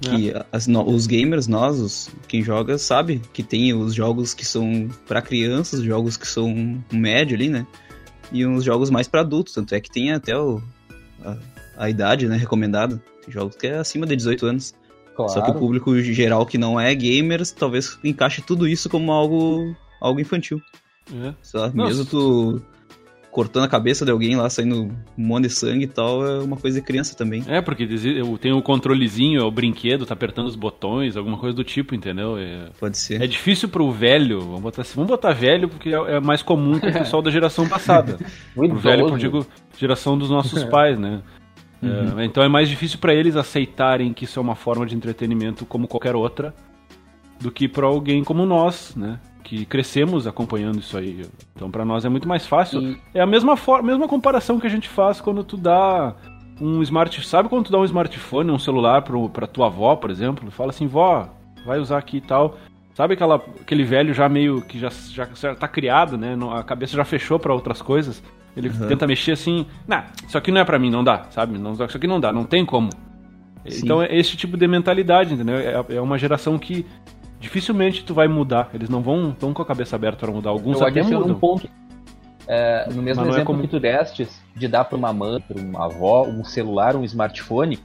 Que 0.00 0.30
é. 0.30 0.44
as, 0.52 0.66
no, 0.66 0.86
os 0.88 1.06
gamers, 1.06 1.46
nós, 1.46 1.78
os, 1.78 2.10
quem 2.28 2.42
joga, 2.42 2.76
sabe 2.78 3.22
que 3.32 3.42
tem 3.42 3.72
os 3.72 3.94
jogos 3.94 4.34
que 4.34 4.44
são 4.44 4.88
para 5.06 5.22
crianças, 5.22 5.80
jogos 5.80 6.16
que 6.16 6.26
são 6.26 6.82
médio 6.92 7.36
ali, 7.36 7.48
né? 7.48 7.66
E 8.32 8.44
uns 8.44 8.64
jogos 8.64 8.90
mais 8.90 9.06
para 9.06 9.20
adultos. 9.20 9.54
Tanto 9.54 9.74
é 9.74 9.80
que 9.80 9.90
tem 9.90 10.12
até 10.12 10.36
o, 10.36 10.60
a, 11.24 11.36
a 11.76 11.90
idade 11.90 12.26
né, 12.26 12.36
recomendada. 12.36 13.00
Tem 13.22 13.32
jogos 13.32 13.56
que 13.56 13.66
é 13.66 13.76
acima 13.76 14.06
de 14.06 14.16
18 14.16 14.46
anos. 14.46 14.74
Claro. 15.14 15.32
Só 15.32 15.40
que 15.42 15.50
o 15.50 15.54
público 15.54 15.98
geral 16.00 16.44
que 16.44 16.58
não 16.58 16.78
é 16.78 16.92
gamers, 16.94 17.52
talvez 17.52 17.98
encaixe 18.02 18.42
tudo 18.42 18.66
isso 18.66 18.90
como 18.90 19.12
algo, 19.12 19.74
algo 20.00 20.20
infantil. 20.20 20.60
É. 21.12 21.34
Lá, 21.54 21.70
mesmo 21.74 22.04
tu 22.04 22.62
cortando 23.34 23.64
a 23.64 23.68
cabeça 23.68 24.04
de 24.04 24.12
alguém 24.12 24.36
lá, 24.36 24.48
saindo 24.48 24.84
um 24.84 25.26
monte 25.26 25.48
de 25.48 25.50
sangue 25.50 25.86
e 25.86 25.88
tal, 25.88 26.24
é 26.24 26.38
uma 26.38 26.56
coisa 26.56 26.80
de 26.80 26.86
criança 26.86 27.16
também. 27.16 27.42
É, 27.48 27.60
porque 27.60 27.84
tem 28.40 28.52
o 28.52 28.62
controlezinho, 28.62 29.40
é 29.40 29.44
o 29.44 29.50
brinquedo, 29.50 30.06
tá 30.06 30.14
apertando 30.14 30.46
os 30.46 30.54
botões, 30.54 31.16
alguma 31.16 31.36
coisa 31.36 31.56
do 31.56 31.64
tipo, 31.64 31.96
entendeu? 31.96 32.38
É, 32.38 32.70
Pode 32.78 32.96
ser. 32.96 33.20
É 33.20 33.26
difícil 33.26 33.68
pro 33.68 33.90
velho, 33.90 34.40
vamos 34.40 34.60
botar 34.60 34.82
assim, 34.82 34.94
vamos 34.94 35.10
botar 35.10 35.32
velho 35.32 35.68
porque 35.68 35.88
é, 35.88 36.16
é 36.16 36.20
mais 36.20 36.42
comum 36.42 36.78
que 36.78 36.86
o 36.86 36.92
pessoal 36.92 37.20
da 37.20 37.30
geração 37.30 37.68
passada. 37.68 38.18
pro 38.54 38.76
velho, 38.76 39.08
eu 39.08 39.18
digo, 39.18 39.46
geração 39.76 40.16
dos 40.16 40.30
nossos 40.30 40.62
pais, 40.70 40.96
né? 40.96 41.20
Uhum. 41.82 42.20
É, 42.20 42.24
então 42.24 42.40
é 42.40 42.48
mais 42.48 42.68
difícil 42.68 43.00
para 43.00 43.12
eles 43.12 43.34
aceitarem 43.34 44.12
que 44.12 44.26
isso 44.26 44.38
é 44.38 44.42
uma 44.42 44.54
forma 44.54 44.86
de 44.86 44.94
entretenimento 44.94 45.66
como 45.66 45.88
qualquer 45.88 46.14
outra 46.14 46.54
do 47.40 47.50
que 47.50 47.66
para 47.66 47.84
alguém 47.84 48.22
como 48.22 48.46
nós, 48.46 48.94
né? 48.94 49.18
Que 49.44 49.66
crescemos 49.66 50.26
acompanhando 50.26 50.80
isso 50.80 50.96
aí. 50.96 51.26
Então 51.54 51.70
para 51.70 51.84
nós 51.84 52.04
é 52.04 52.08
muito 52.08 52.26
mais 52.26 52.46
fácil. 52.46 52.80
E... 52.80 53.00
É 53.12 53.20
a 53.20 53.26
mesma 53.26 53.56
forma, 53.56 53.90
mesma 53.90 54.08
comparação 54.08 54.58
que 54.58 54.66
a 54.66 54.70
gente 54.70 54.88
faz 54.88 55.20
quando 55.20 55.44
tu 55.44 55.56
dá 55.56 56.14
um 56.60 56.82
smart, 56.82 57.24
sabe 57.26 57.48
quando 57.48 57.66
tu 57.66 57.72
dá 57.72 57.78
um 57.78 57.84
smartphone, 57.84 58.50
um 58.50 58.58
celular 58.58 59.02
pro, 59.02 59.28
pra 59.28 59.46
tua 59.46 59.66
avó, 59.66 59.94
por 59.94 60.10
exemplo, 60.10 60.50
fala 60.50 60.70
assim, 60.70 60.86
vó, 60.86 61.28
vai 61.64 61.78
usar 61.78 61.98
aqui 61.98 62.16
e 62.16 62.20
tal. 62.20 62.56
Sabe 62.94 63.14
aquela, 63.14 63.36
aquele 63.36 63.84
velho 63.84 64.14
já 64.14 64.28
meio 64.28 64.62
que 64.62 64.78
já, 64.78 64.88
já, 64.88 65.28
já 65.34 65.54
tá 65.54 65.66
criado, 65.66 66.16
né? 66.16 66.36
A 66.52 66.62
cabeça 66.62 66.96
já 66.96 67.04
fechou 67.04 67.40
para 67.40 67.52
outras 67.52 67.82
coisas. 67.82 68.22
Ele 68.56 68.68
uhum. 68.68 68.86
tenta 68.86 69.04
mexer 69.04 69.32
assim, 69.32 69.66
nah, 69.86 70.04
isso 70.26 70.38
aqui 70.38 70.52
não 70.52 70.60
é 70.60 70.64
para 70.64 70.78
mim, 70.78 70.90
não 70.90 71.02
dá, 71.02 71.24
sabe? 71.30 71.58
Não, 71.58 71.72
isso 71.72 71.96
aqui 71.96 72.06
não 72.06 72.20
dá, 72.20 72.32
não 72.32 72.44
tem 72.44 72.64
como. 72.64 72.90
Sim. 73.68 73.80
Então 73.82 74.00
é 74.00 74.16
esse 74.16 74.36
tipo 74.36 74.56
de 74.56 74.68
mentalidade, 74.68 75.34
entendeu? 75.34 75.56
É, 75.56 75.96
é 75.96 76.00
uma 76.00 76.16
geração 76.16 76.56
que 76.56 76.86
dificilmente 77.44 78.02
tu 78.02 78.14
vai 78.14 78.26
mudar. 78.26 78.70
Eles 78.72 78.88
não 78.88 79.02
vão 79.02 79.30
tão 79.32 79.52
com 79.52 79.60
a 79.60 79.66
cabeça 79.66 79.94
aberta 79.94 80.20
para 80.20 80.34
mudar. 80.34 80.50
Alguns 80.50 80.80
Eu 80.80 80.86
até 80.86 81.02
mudam. 81.02 81.36
Um 81.36 81.38
ponto. 81.38 81.68
É, 82.48 82.88
no 82.90 83.02
mesmo 83.02 83.22
é 83.22 83.28
exemplo 83.28 83.42
é 83.42 83.44
como... 83.44 83.60
que 83.62 83.68
tu 83.68 83.78
deste, 83.78 84.26
de 84.56 84.66
dar 84.66 84.84
para 84.84 84.96
uma 84.96 85.12
mãe, 85.12 85.40
para 85.40 85.60
uma 85.60 85.84
avó, 85.84 86.26
um 86.26 86.44
celular, 86.44 86.96
um 86.96 87.04
smartphone, 87.04 87.78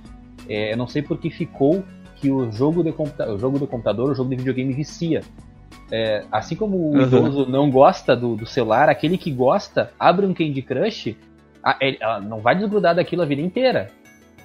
é, 0.47 0.73
eu 0.73 0.77
não 0.77 0.87
sei 0.87 1.01
por 1.01 1.17
que 1.17 1.29
ficou 1.29 1.83
que 2.15 2.29
o 2.29 2.51
jogo 2.51 2.83
de, 2.83 2.89
o 2.89 3.37
jogo 3.37 3.59
de 3.59 3.67
computador, 3.67 4.11
o 4.11 4.15
jogo 4.15 4.29
de 4.29 4.37
videogame 4.37 4.73
vicia. 4.73 5.21
É, 5.91 6.23
assim 6.31 6.55
como 6.55 6.77
o 6.77 6.93
uhum. 6.93 7.01
idoso 7.01 7.45
não 7.45 7.69
gosta 7.69 8.15
do, 8.15 8.35
do, 8.35 8.45
celular, 8.45 8.89
aquele 8.89 9.17
que 9.17 9.31
gosta 9.31 9.91
abre 9.99 10.25
um 10.25 10.33
Candy 10.33 10.61
Crush, 10.61 11.15
a, 11.63 11.77
ele, 11.81 11.97
não 12.27 12.39
vai 12.39 12.55
desgrudar 12.55 12.95
daquilo 12.95 13.21
a 13.21 13.25
vida 13.25 13.41
inteira. 13.41 13.89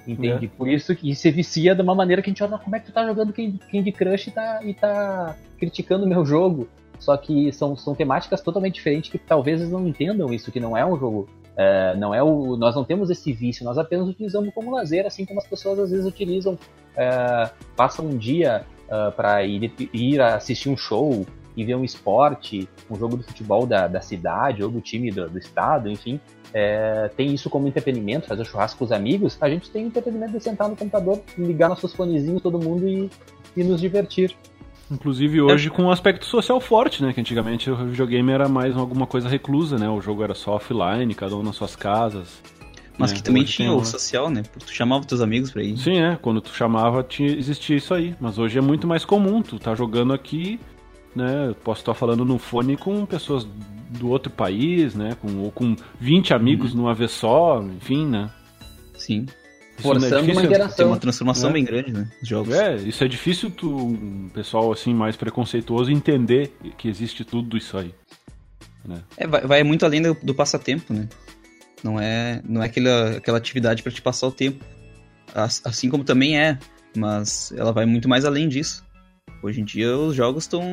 Entende? 0.07 0.45
É. 0.45 0.57
Por 0.57 0.67
isso 0.67 0.95
que 0.95 1.15
se 1.15 1.31
vicia 1.31 1.73
de 1.73 1.81
uma 1.81 1.95
maneira 1.95 2.21
que 2.21 2.29
a 2.29 2.31
gente 2.31 2.43
olha 2.43 2.57
como 2.57 2.75
é 2.75 2.79
que 2.79 2.87
tu 2.87 2.91
tá 2.91 3.05
jogando 3.05 3.33
Candy 3.33 3.91
Crush 3.91 4.27
e 4.27 4.31
tá, 4.31 4.59
e 4.63 4.73
tá 4.73 5.35
criticando 5.57 6.05
o 6.05 6.07
meu 6.07 6.25
jogo. 6.25 6.67
só 6.99 7.17
que 7.17 7.51
são, 7.51 7.75
são 7.75 7.93
temáticas 7.93 8.41
totalmente 8.41 8.75
diferentes 8.75 9.11
que 9.11 9.17
talvez 9.17 9.59
eles 9.59 9.71
não 9.71 9.87
entendam 9.87 10.33
isso, 10.33 10.51
que 10.51 10.59
não 10.59 10.77
é 10.77 10.85
um 10.85 10.97
jogo. 10.97 11.27
É, 11.57 11.95
não 11.95 12.13
é 12.13 12.21
o, 12.21 12.57
nós 12.57 12.75
não 12.75 12.83
temos 12.83 13.09
esse 13.09 13.31
vício, 13.31 13.63
nós 13.63 13.77
apenas 13.77 14.07
utilizamos 14.07 14.53
como 14.53 14.75
lazer, 14.75 15.05
assim 15.05 15.25
como 15.25 15.39
as 15.39 15.47
pessoas 15.47 15.79
às 15.79 15.89
vezes 15.89 16.05
utilizam, 16.05 16.57
é, 16.97 17.49
passam 17.77 18.05
um 18.05 18.17
dia 18.17 18.65
uh, 18.87 19.11
para 19.13 19.43
ir, 19.45 19.71
ir 19.93 20.21
assistir 20.21 20.69
um 20.69 20.75
show 20.75 21.25
e 21.55 21.63
ver 21.63 21.75
um 21.75 21.83
esporte, 21.83 22.67
um 22.89 22.95
jogo 22.95 23.17
de 23.17 23.23
futebol 23.23 23.65
da, 23.65 23.87
da 23.87 24.01
cidade 24.01 24.63
ou 24.63 24.69
do 24.69 24.81
time 24.81 25.11
do, 25.11 25.29
do 25.29 25.37
estado, 25.37 25.89
enfim, 25.89 26.19
é, 26.53 27.09
tem 27.15 27.33
isso 27.33 27.49
como 27.49 27.67
entretenimento, 27.67 28.27
fazer 28.27 28.45
churrasco 28.45 28.79
com 28.79 28.85
os 28.85 28.91
amigos, 28.91 29.37
a 29.41 29.49
gente 29.49 29.69
tem 29.69 29.85
entretenimento 29.85 30.33
de 30.33 30.43
sentar 30.43 30.69
no 30.69 30.75
computador, 30.75 31.21
ligar 31.37 31.69
nossos 31.69 31.93
fonezinhos 31.93 32.41
todo 32.41 32.59
mundo 32.59 32.87
e, 32.87 33.09
e 33.55 33.63
nos 33.63 33.81
divertir. 33.81 34.35
Inclusive 34.89 35.41
hoje 35.41 35.67
é. 35.67 35.71
com 35.71 35.83
um 35.83 35.91
aspecto 35.91 36.25
social 36.25 36.59
forte, 36.61 37.01
né? 37.01 37.11
Que 37.11 37.19
antigamente 37.19 37.69
o 37.71 37.75
videogame 37.75 38.31
era 38.31 38.47
mais 38.47 38.77
alguma 38.77 39.07
coisa 39.07 39.27
reclusa, 39.27 39.77
né? 39.77 39.89
O 39.89 39.99
jogo 39.99 40.23
era 40.23 40.35
só 40.35 40.55
offline, 40.55 41.13
cada 41.15 41.35
um 41.35 41.41
nas 41.41 41.55
suas 41.55 41.75
casas. 41.75 42.41
Mas 42.97 43.11
né? 43.11 43.17
que 43.17 43.23
também 43.23 43.43
tinha 43.43 43.73
o 43.73 43.83
social, 43.83 44.29
né? 44.29 44.43
Porque 44.43 44.65
tu 44.65 44.73
chamava 44.73 45.03
teus 45.03 45.21
amigos 45.21 45.51
pra 45.51 45.63
ir. 45.63 45.77
Sim, 45.77 45.99
é. 45.99 46.17
Quando 46.21 46.39
tu 46.39 46.53
chamava, 46.53 47.03
tinha, 47.03 47.29
existia 47.29 47.75
isso 47.75 47.93
aí. 47.93 48.15
Mas 48.19 48.37
hoje 48.37 48.57
é 48.57 48.61
muito 48.61 48.87
mais 48.87 49.03
comum. 49.03 49.41
Tu 49.41 49.59
tá 49.59 49.75
jogando 49.75 50.13
aqui, 50.13 50.59
né? 51.15 51.47
Eu 51.47 51.55
posso 51.55 51.81
estar 51.81 51.93
falando 51.93 52.25
no 52.25 52.37
fone 52.37 52.75
com 52.75 53.05
pessoas 53.05 53.47
do 53.89 54.09
outro 54.09 54.31
país, 54.31 54.93
né? 54.93 55.15
Com, 55.21 55.37
ou 55.39 55.51
com 55.51 55.75
20 55.99 56.33
amigos 56.33 56.71
uhum. 56.71 56.81
numa 56.81 56.93
vez 56.93 57.11
só, 57.11 57.61
enfim, 57.63 58.05
né? 58.05 58.29
Sim. 58.97 59.25
Isso 59.77 59.79
é 59.79 59.81
Forçando 59.81 60.29
é 60.29 60.33
uma 60.33 60.43
interação. 60.43 60.77
Tem 60.77 60.85
uma 60.85 60.99
transformação 60.99 61.49
é. 61.49 61.53
bem 61.53 61.63
grande, 61.63 61.91
né? 61.91 62.09
Os 62.21 62.27
jogos. 62.27 62.53
É, 62.53 62.75
isso 62.75 63.03
é 63.03 63.07
difícil 63.07 63.51
tu, 63.51 63.75
um 63.75 64.29
pessoal 64.33 64.71
assim 64.71 64.93
mais 64.93 65.15
preconceituoso 65.15 65.91
entender 65.91 66.53
que 66.77 66.87
existe 66.87 67.23
tudo 67.25 67.57
isso 67.57 67.77
aí. 67.77 67.93
Né? 68.85 69.01
É, 69.17 69.27
vai, 69.27 69.41
vai, 69.41 69.63
muito 69.63 69.85
além 69.85 70.01
do, 70.01 70.15
do, 70.21 70.33
passatempo, 70.33 70.93
né? 70.93 71.07
Não 71.83 71.99
é, 71.99 72.41
não 72.47 72.63
é 72.63 72.67
aquela, 72.67 73.17
aquela 73.17 73.37
atividade 73.37 73.83
para 73.83 73.91
te 73.91 74.01
passar 74.01 74.27
o 74.27 74.31
tempo. 74.31 74.63
Assim 75.33 75.89
como 75.89 76.03
também 76.03 76.39
é, 76.39 76.57
mas 76.95 77.51
ela 77.57 77.73
vai 77.73 77.85
muito 77.85 78.07
mais 78.07 78.23
além 78.23 78.47
disso. 78.47 78.83
Hoje 79.45 79.61
em 79.61 79.63
dia 79.63 79.95
os 79.95 80.15
jogos 80.15 80.45
estão 80.45 80.63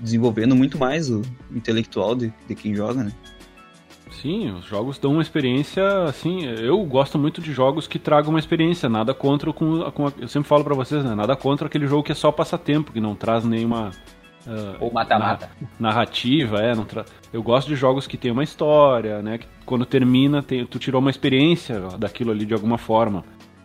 desenvolvendo 0.00 0.56
muito 0.56 0.78
mais 0.78 1.10
o 1.10 1.20
intelectual 1.54 2.14
de, 2.14 2.32
de 2.48 2.54
quem 2.54 2.74
joga, 2.74 3.04
né? 3.04 3.12
Sim, 4.10 4.50
os 4.52 4.64
jogos 4.64 4.98
dão 4.98 5.12
uma 5.12 5.20
experiência, 5.20 5.86
assim, 6.04 6.46
eu 6.46 6.82
gosto 6.86 7.18
muito 7.18 7.42
de 7.42 7.52
jogos 7.52 7.86
que 7.86 7.98
tragam 7.98 8.30
uma 8.30 8.38
experiência, 8.38 8.88
nada 8.88 9.12
contra 9.12 9.52
com, 9.52 9.90
com 9.90 10.10
eu 10.18 10.26
sempre 10.26 10.48
falo 10.48 10.64
para 10.64 10.74
vocês, 10.74 11.04
né, 11.04 11.14
nada 11.14 11.36
contra 11.36 11.66
aquele 11.66 11.86
jogo 11.86 12.02
que 12.02 12.12
é 12.12 12.14
só 12.14 12.32
passatempo, 12.32 12.92
que 12.92 13.00
não 13.00 13.14
traz 13.14 13.44
nenhuma 13.44 13.90
uh, 14.46 14.76
ou 14.80 14.90
mata-mata. 14.90 15.50
Narrativa, 15.78 16.60
é, 16.60 16.74
não 16.74 16.86
tra... 16.86 17.04
eu 17.30 17.42
gosto 17.42 17.68
de 17.68 17.76
jogos 17.76 18.06
que 18.06 18.16
tem 18.16 18.30
uma 18.30 18.42
história, 18.42 19.20
né, 19.20 19.36
que 19.36 19.46
quando 19.66 19.84
termina, 19.84 20.42
tem, 20.42 20.64
tu 20.64 20.78
tirou 20.78 21.02
uma 21.02 21.10
experiência 21.10 21.78
daquilo 21.98 22.30
ali 22.30 22.46
de 22.46 22.54
alguma 22.54 22.78
forma. 22.78 23.22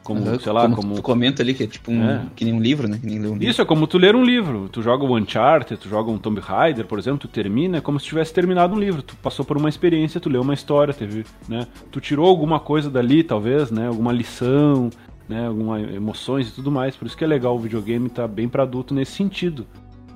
Como, 0.09 0.21
uhum, 0.21 0.39
sei 0.39 0.51
lá, 0.51 0.63
como, 0.63 0.75
como... 0.75 0.95
Tu 0.95 1.01
comenta 1.03 1.43
ali 1.43 1.53
que 1.53 1.63
é 1.63 1.67
tipo 1.67 1.91
um. 1.91 2.09
É. 2.09 2.25
Que 2.35 2.43
nem 2.43 2.51
um 2.51 2.59
livro, 2.59 2.87
né? 2.87 2.97
Que 2.99 3.05
nem 3.05 3.19
um 3.19 3.33
livro. 3.33 3.43
Isso, 3.43 3.61
é 3.61 3.65
como 3.65 3.85
tu 3.85 3.99
ler 3.99 4.15
um 4.15 4.23
livro. 4.23 4.67
Tu 4.67 4.81
joga 4.81 5.05
o 5.05 5.15
Uncharted, 5.15 5.79
tu 5.79 5.87
joga 5.87 6.09
um 6.09 6.17
Tomb 6.17 6.39
Raider, 6.39 6.87
por 6.87 6.97
exemplo, 6.97 7.19
tu 7.19 7.27
termina, 7.27 7.77
é 7.77 7.81
como 7.81 7.99
se 7.99 8.07
tivesse 8.07 8.33
terminado 8.33 8.73
um 8.73 8.79
livro. 8.79 9.03
Tu 9.03 9.15
passou 9.17 9.45
por 9.45 9.55
uma 9.55 9.69
experiência, 9.69 10.19
tu 10.19 10.27
leu 10.27 10.41
uma 10.41 10.55
história, 10.55 10.95
teve, 10.95 11.23
né? 11.47 11.67
Tu 11.91 12.01
tirou 12.01 12.27
alguma 12.27 12.59
coisa 12.59 12.89
dali, 12.89 13.23
talvez, 13.23 13.69
né? 13.69 13.85
Alguma 13.85 14.11
lição, 14.11 14.89
né? 15.27 15.45
Algumas 15.45 15.93
emoções 15.93 16.49
e 16.49 16.51
tudo 16.53 16.71
mais. 16.71 16.95
Por 16.95 17.05
isso 17.05 17.15
que 17.15 17.23
é 17.23 17.27
legal 17.27 17.55
o 17.55 17.59
videogame 17.59 18.09
tá 18.09 18.27
bem 18.27 18.49
para 18.49 18.63
adulto 18.63 18.95
nesse 18.95 19.11
sentido. 19.11 19.67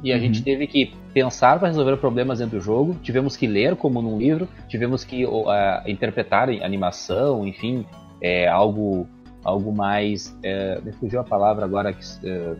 E 0.04 0.12
a 0.12 0.16
uhum. 0.16 0.22
gente 0.22 0.42
teve 0.42 0.66
que 0.66 0.92
pensar 1.14 1.60
para 1.60 1.68
resolver 1.68 1.96
problemas 1.98 2.40
dentro 2.40 2.58
do 2.58 2.64
jogo, 2.64 2.96
tivemos 3.04 3.38
que 3.38 3.46
ler 3.46 3.76
como 3.76 4.02
num 4.02 4.18
livro, 4.18 4.50
tivemos 4.68 5.06
que 5.06 5.24
uh, 5.26 5.52
interpretar 5.88 6.50
animação, 6.50 7.48
enfim, 7.48 7.86
é, 8.24 8.48
algo 8.48 9.08
algo 9.44 9.72
mais. 9.72 10.36
É, 10.42 10.80
me 10.82 10.92
fugiu 10.94 11.20
a 11.20 11.24
palavra 11.24 11.66
agora, 11.66 11.94
que 11.94 12.04
é, 12.24 12.56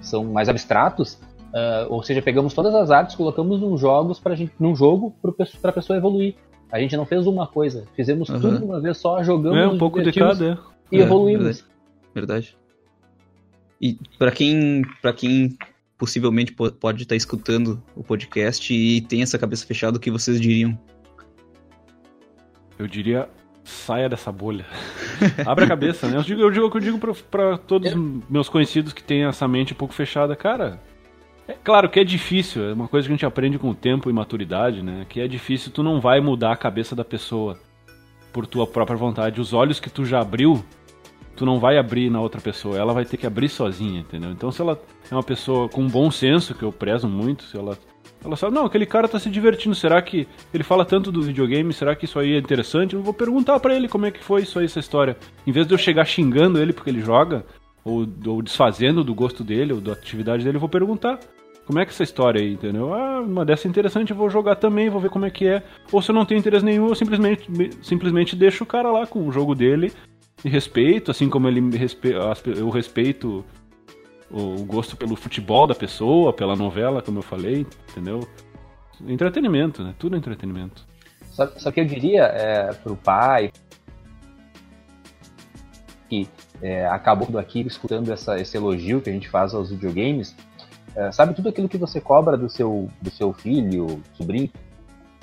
são 0.00 0.24
mais 0.24 0.48
abstratos. 0.48 1.18
Uh, 1.46 1.88
ou 1.88 2.02
seja, 2.02 2.20
pegamos 2.20 2.52
todas 2.52 2.74
as 2.74 2.90
artes, 2.90 3.16
colocamos 3.16 3.60
nos 3.60 3.80
jogos 3.80 4.20
para 4.20 4.34
gente, 4.34 4.52
num 4.58 4.76
jogo 4.76 5.14
para 5.22 5.70
a 5.70 5.72
pessoa 5.72 5.96
evoluir. 5.96 6.34
A 6.70 6.78
gente 6.78 6.96
não 6.96 7.06
fez 7.06 7.26
uma 7.26 7.46
coisa, 7.46 7.86
fizemos 7.94 8.28
uhum. 8.28 8.40
tudo 8.40 8.58
de 8.58 8.64
uma 8.64 8.80
vez 8.80 8.98
só, 8.98 9.22
jogamos. 9.22 9.58
É 9.58 9.66
um 9.66 9.78
pouco 9.78 10.02
de 10.02 10.12
cada, 10.12 10.52
é. 10.52 10.58
E 10.92 10.98
é, 10.98 11.02
evoluímos. 11.02 11.64
Verdade. 12.14 12.52
verdade. 12.52 12.56
E 13.80 13.98
para 14.18 14.30
quem, 14.32 14.82
para 15.00 15.12
quem 15.12 15.56
possivelmente 15.96 16.52
pode 16.52 17.02
estar 17.02 17.16
escutando 17.16 17.82
o 17.94 18.02
podcast 18.02 18.72
e 18.74 19.00
tem 19.02 19.22
essa 19.22 19.38
cabeça 19.38 19.66
fechada, 19.66 19.96
o 19.96 20.00
que 20.00 20.10
vocês 20.10 20.40
diriam? 20.40 20.78
Eu 22.78 22.86
diria 22.86 23.28
saia 23.66 24.08
dessa 24.08 24.30
bolha. 24.30 24.64
Abre 25.44 25.64
a 25.64 25.68
cabeça, 25.68 26.08
né? 26.08 26.18
Eu 26.18 26.22
digo, 26.22 26.40
eu 26.40 26.50
digo 26.50 26.66
o 26.66 26.70
que 26.70 26.76
eu 26.76 26.80
digo 26.80 26.98
pra, 26.98 27.12
pra 27.30 27.58
todos 27.58 27.92
os 27.92 28.22
meus 28.30 28.48
conhecidos 28.48 28.92
que 28.92 29.02
têm 29.02 29.24
essa 29.24 29.46
mente 29.48 29.72
um 29.72 29.76
pouco 29.76 29.92
fechada. 29.92 30.36
Cara, 30.36 30.80
é 31.48 31.52
claro 31.52 31.88
que 31.88 32.00
é 32.00 32.04
difícil, 32.04 32.70
é 32.70 32.72
uma 32.72 32.88
coisa 32.88 33.06
que 33.06 33.12
a 33.12 33.16
gente 33.16 33.26
aprende 33.26 33.58
com 33.58 33.70
o 33.70 33.74
tempo 33.74 34.08
e 34.08 34.12
maturidade, 34.12 34.82
né? 34.82 35.04
Que 35.08 35.20
é 35.20 35.28
difícil, 35.28 35.72
tu 35.72 35.82
não 35.82 36.00
vai 36.00 36.20
mudar 36.20 36.52
a 36.52 36.56
cabeça 36.56 36.94
da 36.94 37.04
pessoa 37.04 37.58
por 38.32 38.46
tua 38.46 38.66
própria 38.66 38.96
vontade. 38.96 39.40
Os 39.40 39.52
olhos 39.52 39.80
que 39.80 39.90
tu 39.90 40.04
já 40.04 40.20
abriu, 40.20 40.64
tu 41.34 41.44
não 41.44 41.58
vai 41.58 41.76
abrir 41.76 42.10
na 42.10 42.20
outra 42.20 42.40
pessoa, 42.40 42.78
ela 42.78 42.92
vai 42.92 43.04
ter 43.04 43.16
que 43.16 43.26
abrir 43.26 43.48
sozinha, 43.48 44.00
entendeu? 44.00 44.30
Então 44.30 44.52
se 44.52 44.60
ela 44.60 44.80
é 45.10 45.14
uma 45.14 45.22
pessoa 45.22 45.68
com 45.68 45.86
bom 45.88 46.10
senso, 46.10 46.54
que 46.54 46.62
eu 46.62 46.72
prezo 46.72 47.08
muito, 47.08 47.44
se 47.44 47.56
ela 47.56 47.76
ela 48.26 48.36
sabe, 48.36 48.54
não, 48.54 48.66
aquele 48.66 48.84
cara 48.84 49.08
tá 49.08 49.18
se 49.18 49.30
divertindo. 49.30 49.74
Será 49.74 50.02
que 50.02 50.26
ele 50.52 50.64
fala 50.64 50.84
tanto 50.84 51.12
do 51.12 51.22
videogame? 51.22 51.72
Será 51.72 51.94
que 51.94 52.04
isso 52.04 52.18
aí 52.18 52.34
é 52.34 52.38
interessante? 52.38 52.94
Eu 52.94 53.02
vou 53.02 53.14
perguntar 53.14 53.60
para 53.60 53.74
ele 53.74 53.88
como 53.88 54.06
é 54.06 54.10
que 54.10 54.22
foi 54.22 54.42
isso 54.42 54.58
aí, 54.58 54.64
essa 54.64 54.80
história. 54.80 55.16
Em 55.46 55.52
vez 55.52 55.66
de 55.66 55.72
eu 55.74 55.78
chegar 55.78 56.04
xingando 56.04 56.60
ele 56.60 56.72
porque 56.72 56.90
ele 56.90 57.00
joga, 57.00 57.44
ou, 57.84 58.06
ou 58.26 58.42
desfazendo 58.42 59.04
do 59.04 59.14
gosto 59.14 59.44
dele, 59.44 59.72
ou 59.72 59.80
da 59.80 59.92
atividade 59.92 60.44
dele, 60.44 60.56
eu 60.56 60.60
vou 60.60 60.68
perguntar. 60.68 61.20
Como 61.66 61.80
é 61.80 61.84
que 61.84 61.90
é 61.90 61.94
essa 61.94 62.04
história 62.04 62.40
aí, 62.40 62.52
entendeu? 62.52 62.94
Ah, 62.94 63.20
uma 63.20 63.44
dessa 63.44 63.66
é 63.66 63.68
interessante, 63.68 64.10
eu 64.10 64.16
vou 64.16 64.30
jogar 64.30 64.54
também, 64.54 64.88
vou 64.88 65.00
ver 65.00 65.10
como 65.10 65.24
é 65.24 65.30
que 65.30 65.48
é. 65.48 65.62
Ou 65.90 66.00
se 66.00 66.10
eu 66.10 66.14
não 66.14 66.24
tenho 66.24 66.38
interesse 66.38 66.64
nenhum, 66.64 66.88
eu 66.88 66.94
simplesmente, 66.94 67.48
simplesmente 67.82 68.36
deixo 68.36 68.62
o 68.62 68.66
cara 68.66 68.90
lá 68.90 69.04
com 69.04 69.26
o 69.26 69.32
jogo 69.32 69.52
dele 69.52 69.92
e 70.44 70.48
respeito, 70.48 71.10
assim 71.10 71.28
como 71.28 71.48
ele 71.48 71.76
respe... 71.76 72.12
eu 72.56 72.70
respeito 72.70 73.44
o 74.30 74.64
gosto 74.64 74.96
pelo 74.96 75.16
futebol 75.16 75.66
da 75.66 75.74
pessoa, 75.74 76.32
pela 76.32 76.56
novela, 76.56 77.02
como 77.02 77.18
eu 77.18 77.22
falei, 77.22 77.66
entendeu? 77.90 78.26
Entretenimento, 79.06 79.82
né? 79.82 79.94
Tudo 79.98 80.16
é 80.16 80.18
entretenimento. 80.18 80.86
Só, 81.30 81.46
só 81.56 81.70
que 81.70 81.80
eu 81.80 81.84
diria 81.84 82.24
é, 82.24 82.72
pro 82.72 82.96
pai 82.96 83.52
que 86.08 86.28
é, 86.62 86.86
acabou 86.86 87.38
aqui 87.38 87.60
escutando 87.60 88.12
essa, 88.12 88.36
esse 88.40 88.56
elogio 88.56 89.00
que 89.00 89.10
a 89.10 89.12
gente 89.12 89.28
faz 89.28 89.52
aos 89.52 89.70
videogames, 89.70 90.34
é, 90.94 91.12
sabe 91.12 91.34
tudo 91.34 91.48
aquilo 91.48 91.68
que 91.68 91.76
você 91.76 92.00
cobra 92.00 92.36
do 92.36 92.48
seu, 92.48 92.88
do 93.02 93.10
seu 93.10 93.32
filho, 93.32 94.00
sobrinho? 94.14 94.50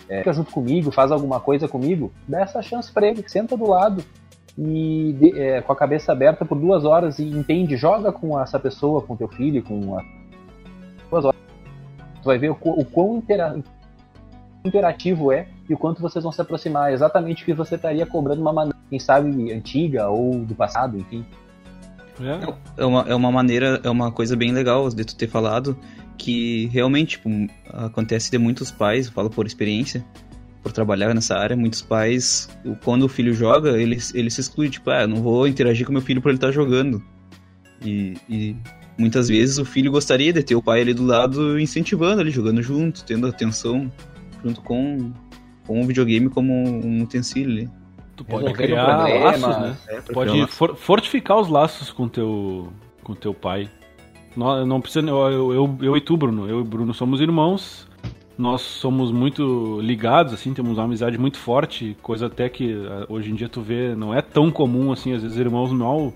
É, 0.07 0.19
fica 0.19 0.33
junto 0.33 0.51
comigo, 0.51 0.91
faz 0.91 1.11
alguma 1.11 1.39
coisa 1.39 1.67
comigo, 1.67 2.11
dá 2.27 2.41
essa 2.41 2.61
chance 2.61 2.91
para 2.91 3.07
ele, 3.07 3.23
senta 3.27 3.55
do 3.55 3.67
lado, 3.67 4.03
e 4.57 5.33
é, 5.35 5.61
com 5.61 5.73
a 5.73 5.75
cabeça 5.75 6.11
aberta 6.11 6.45
por 6.45 6.57
duas 6.59 6.85
horas 6.85 7.19
e 7.19 7.23
entende, 7.23 7.75
joga 7.75 8.11
com 8.11 8.39
essa 8.39 8.59
pessoa, 8.59 9.01
com 9.01 9.15
teu 9.15 9.27
filho, 9.27 9.63
com 9.63 9.97
a... 9.97 10.03
duas 11.09 11.25
horas. 11.25 11.39
Tu 12.21 12.25
vai 12.25 12.37
ver 12.37 12.51
o, 12.51 12.57
o 12.61 12.85
quão 12.85 13.17
intera... 13.17 13.59
interativo 14.63 15.31
é 15.31 15.47
e 15.67 15.73
o 15.73 15.77
quanto 15.77 16.01
vocês 16.01 16.23
vão 16.23 16.31
se 16.31 16.41
aproximar. 16.41 16.93
Exatamente 16.93 17.43
o 17.43 17.45
que 17.45 17.53
você 17.53 17.75
estaria 17.75 18.05
cobrando 18.05 18.41
uma 18.41 18.53
maneira, 18.53 18.77
quem 18.89 18.99
sabe, 18.99 19.51
antiga 19.51 20.09
ou 20.09 20.39
do 20.39 20.53
passado, 20.53 20.97
enfim. 20.97 21.25
É. 22.21 22.83
é 22.83 22.85
uma, 22.85 23.01
é 23.07 23.15
uma 23.15 23.31
maneira, 23.31 23.81
é 23.83 23.89
uma 23.89 24.11
coisa 24.11 24.35
bem 24.35 24.51
legal 24.51 24.87
de 24.89 25.03
tu 25.03 25.15
ter 25.15 25.27
falado 25.27 25.75
que 26.15 26.67
realmente 26.67 27.17
tipo, 27.17 27.29
acontece 27.69 28.29
de 28.29 28.37
muitos 28.37 28.71
pais, 28.71 29.07
eu 29.07 29.13
falo 29.13 29.29
por 29.29 29.45
experiência, 29.45 30.05
por 30.63 30.71
trabalhar 30.71 31.13
nessa 31.13 31.38
área, 31.38 31.58
muitos 31.58 31.82
pais, 31.82 32.49
quando 32.84 33.04
o 33.04 33.10
filho 33.10 33.34
joga, 33.34 33.78
ele, 33.78 33.97
ele 34.13 34.30
se 34.30 34.39
exclui, 34.39 34.69
tipo, 34.69 34.89
ah, 34.89 35.06
não 35.06 35.21
vou 35.21 35.45
interagir 35.45 35.86
com 35.86 35.91
meu 35.91 36.02
filho 36.02 36.21
por 36.21 36.30
ele 36.30 36.38
estar 36.38 36.47
tá 36.47 36.54
jogando. 36.54 37.04
E, 37.84 38.13
e, 38.30 38.56
muitas 38.97 39.28
vezes 39.28 39.58
o 39.58 39.65
filho 39.65 39.91
gostaria 39.91 40.32
de 40.32 40.41
ter 40.41 40.56
o 40.56 40.63
pai 40.63 40.80
ali 40.80 40.93
do 40.93 41.06
lado 41.06 41.60
incentivando 41.60 42.21
ele, 42.21 42.32
jogando 42.32 42.62
junto, 42.62 43.04
tendo 43.04 43.28
atenção 43.28 43.91
junto 44.41 44.62
com, 44.62 45.12
com 45.67 45.82
o 45.82 45.86
videogame 45.86 46.30
como 46.30 46.54
um 46.54 47.04
utensílio 47.04 47.52
ali. 47.52 47.69
Tu 48.15 48.23
pode 48.23 48.54
criar 48.54 49.08
laços, 49.08 49.58
né? 49.58 49.78
É, 49.88 50.02
pode 50.02 50.47
for, 50.47 50.78
fortificar 50.78 51.39
os 51.39 51.49
laços 51.49 51.91
com 51.91 52.08
teu 52.08 52.71
com 53.04 53.13
teu 53.13 53.34
pai. 53.34 53.67
Não, 54.38 54.65
não 54.65 54.80
precisa 54.80 55.06
eu, 55.06 55.32
eu, 55.32 55.54
eu, 55.54 55.78
eu 55.82 55.97
e 55.97 56.02
tu, 56.02 56.15
Bruno, 56.15 56.47
eu 56.47 56.62
e 56.62 56.63
Bruno 56.63 56.93
somos 56.93 57.19
irmãos 57.19 57.88
nós 58.38 58.62
somos 58.62 59.12
muito 59.12 59.80
ligados, 59.82 60.34
assim, 60.34 60.54
temos 60.54 60.78
uma 60.78 60.86
amizade 60.86 61.17
muito 61.17 61.38
forte, 61.38 61.96
coisa 62.02 62.28
até 62.28 62.50
que 62.50 62.74
ah, 62.88 63.06
hoje 63.10 63.32
em 63.32 63.36
dia 63.36 63.48
tu 63.48 63.62
vê, 63.62 63.96
não 63.96 64.13
é 64.13 64.22
tão 64.22 64.52
comum, 64.52 64.91
assim, 64.91 65.13
às 65.13 65.22
vezes 65.22 65.38
irmãos 65.38 65.72
mal, 65.72 66.13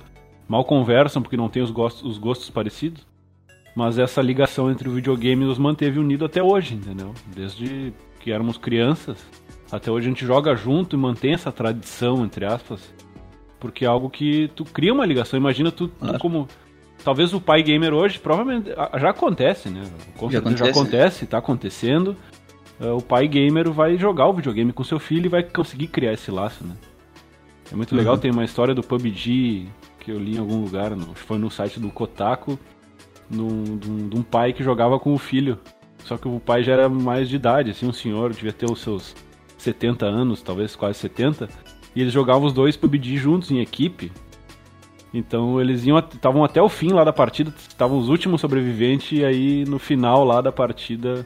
mal 0.48 0.66
conversam 0.66 1.22
porque 1.22 1.38
não 1.38 1.50
têm 1.50 1.62
os 1.62 1.72
gostos, 1.72 2.04
os 2.04 2.18
gostos 2.18 2.50
parecidos. 2.50 3.06
Mas 3.76 4.00
essa 4.00 4.24
ligação 4.24 4.72
entre 4.72 4.90
o 4.90 4.92
videogame 4.92 5.46
nos 5.46 5.60
manteve 5.60 6.00
unido 6.00 6.26
até 6.26 6.42
hoje, 6.42 6.74
entendeu? 6.74 7.14
Desde 7.28 7.94
que 8.20 8.32
éramos 8.32 8.58
crianças, 8.58 9.24
até 9.72 9.92
hoje 9.92 10.08
a 10.08 10.10
gente 10.10 10.26
joga 10.26 10.56
junto 10.56 10.96
e 10.96 11.00
mantém 11.00 11.34
essa 11.34 11.52
tradição, 11.52 12.26
entre 12.26 12.44
aspas. 12.44 12.92
Porque 13.60 13.86
é 13.86 13.88
algo 13.88 14.10
que 14.10 14.50
tu 14.56 14.66
cria 14.66 14.94
uma 14.94 15.06
ligação. 15.06 15.38
Imagina 15.38 15.72
tu, 15.72 15.88
tu 15.88 16.20
como. 16.20 16.48
Talvez 17.04 17.34
o 17.34 17.40
pai 17.40 17.64
gamer 17.64 17.94
hoje, 17.94 18.20
provavelmente. 18.20 18.70
Já 19.00 19.10
acontece, 19.10 19.70
né? 19.70 19.84
Com 20.18 20.30
Já 20.30 20.42
certeza 20.42 20.58
já 20.58 20.66
acontece. 20.66 20.80
acontece, 20.80 21.26
tá 21.28 21.38
acontecendo. 21.38 22.16
É, 22.80 22.92
O 22.92 23.02
pai 23.02 23.28
gamer 23.28 23.72
vai 23.72 23.98
jogar 23.98 24.28
o 24.28 24.34
videogame 24.34 24.72
com 24.74 24.84
seu 24.84 25.00
filho 25.00 25.26
e 25.28 25.30
vai 25.30 25.42
conseguir 25.44 25.88
criar 25.88 26.14
esse 26.14 26.30
laço, 26.30 26.64
né? 26.66 26.76
É 27.72 27.76
muito 27.76 27.96
legal, 27.96 28.14
Uhum. 28.16 28.20
tem 28.20 28.32
uma 28.32 28.44
história 28.46 28.74
do 28.76 28.82
PUBG 28.84 29.68
que 30.00 30.12
eu 30.12 30.20
li 30.20 30.36
em 30.36 30.40
algum 30.40 30.62
lugar, 30.62 30.92
no, 30.92 31.14
foi 31.16 31.38
no 31.38 31.50
site 31.52 31.80
do 31.80 31.90
Kotaku, 31.90 32.58
num- 33.30 33.80
um- 33.88 34.10
de 34.10 34.16
um 34.18 34.22
pai 34.22 34.54
que 34.54 34.64
jogava 34.64 34.98
com 35.00 35.14
o 35.14 35.18
filho. 35.18 35.58
Só 36.06 36.18
que 36.18 36.28
o 36.28 36.40
pai 36.40 36.64
já 36.64 36.74
era 36.74 36.88
mais 36.90 37.28
de 37.28 37.36
idade, 37.36 37.72
assim, 37.72 37.86
um 37.88 37.92
senhor, 37.94 38.32
devia 38.32 38.54
ter 38.54 38.70
os 38.72 38.80
seus 38.80 39.14
70 39.58 40.06
anos, 40.06 40.42
talvez 40.42 40.76
quase 40.76 40.98
70. 41.00 41.50
E 41.96 42.00
eles 42.02 42.14
jogavam 42.14 42.46
os 42.48 42.54
dois 42.54 42.78
PUBG 42.78 43.18
juntos 43.18 43.52
em 43.52 43.60
equipe. 43.60 44.12
Então 45.13 45.60
eles 45.60 45.86
iam 45.86 45.98
estavam 46.00 46.43
até 46.43 46.62
o 46.62 46.70
fim 46.70 46.91
lá 46.91 47.04
da 47.04 47.13
partida, 47.13 47.54
estavam 47.58 47.98
os 47.98 48.10
últimos 48.10 48.41
sobreviventes 48.41 49.17
e 49.17 49.24
aí 49.26 49.63
no 49.65 49.80
final 49.80 50.24
lá 50.24 50.41
da 50.41 50.52
partida 50.52 51.26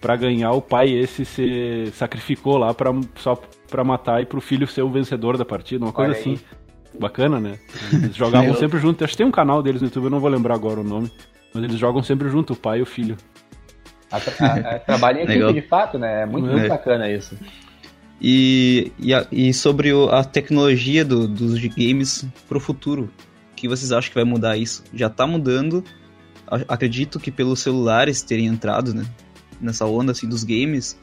Pra 0.00 0.16
ganhar 0.16 0.52
o 0.52 0.62
pai 0.62 0.88
esse 0.90 1.26
se 1.26 1.90
sacrificou 1.92 2.56
lá 2.56 2.72
para 2.72 2.90
só 3.16 3.38
para 3.70 3.84
matar 3.84 4.22
e 4.22 4.26
pro 4.26 4.40
filho 4.40 4.66
ser 4.66 4.80
o 4.80 4.90
vencedor 4.90 5.36
da 5.36 5.44
partida, 5.44 5.84
uma 5.84 5.92
coisa 5.92 6.12
assim. 6.12 6.40
Bacana, 6.98 7.38
né? 7.38 7.58
Eles 7.92 8.16
jogavam 8.16 8.54
sempre 8.56 8.78
junto. 8.78 9.04
Acho 9.04 9.12
que 9.12 9.18
tem 9.18 9.26
um 9.26 9.30
canal 9.30 9.62
deles 9.62 9.82
no 9.82 9.88
YouTube, 9.88 10.04
eu 10.04 10.10
não 10.10 10.18
vou 10.18 10.30
lembrar 10.30 10.54
agora 10.54 10.80
o 10.80 10.84
nome, 10.84 11.12
mas 11.52 11.62
eles 11.62 11.78
jogam 11.78 12.02
sempre 12.02 12.30
junto, 12.30 12.54
o 12.54 12.56
pai 12.56 12.78
e 12.78 12.82
o 12.82 12.86
filho. 12.86 13.16
A, 14.10 14.16
a, 14.16 14.76
a, 14.76 14.78
trabalho 14.78 15.18
em 15.18 15.22
equipe 15.24 15.52
de 15.52 15.62
fato, 15.68 15.98
né? 15.98 16.22
É 16.22 16.26
muito, 16.26 16.48
É. 16.48 16.52
muito 16.52 16.68
bacana 16.68 17.08
isso. 17.10 17.38
E, 18.20 18.92
e, 18.98 19.14
a- 19.14 19.26
e 19.32 19.52
sobre 19.54 19.92
o- 19.92 20.08
a 20.10 20.22
tecnologia 20.22 21.04
do- 21.04 21.26
dos 21.26 21.58
games 21.74 22.26
pro 22.48 22.60
futuro, 22.60 23.10
o 23.52 23.54
que 23.56 23.66
vocês 23.68 23.92
acham 23.92 24.10
que 24.10 24.14
vai 24.14 24.24
mudar 24.24 24.56
isso? 24.56 24.84
Já 24.92 25.08
tá 25.08 25.26
mudando, 25.26 25.82
acredito 26.68 27.18
que 27.18 27.30
pelos 27.30 27.60
celulares 27.60 28.22
terem 28.22 28.46
entrado, 28.46 28.92
né, 28.94 29.04
nessa 29.60 29.86
onda 29.86 30.12
assim 30.12 30.28
dos 30.28 30.44
games, 30.44 30.98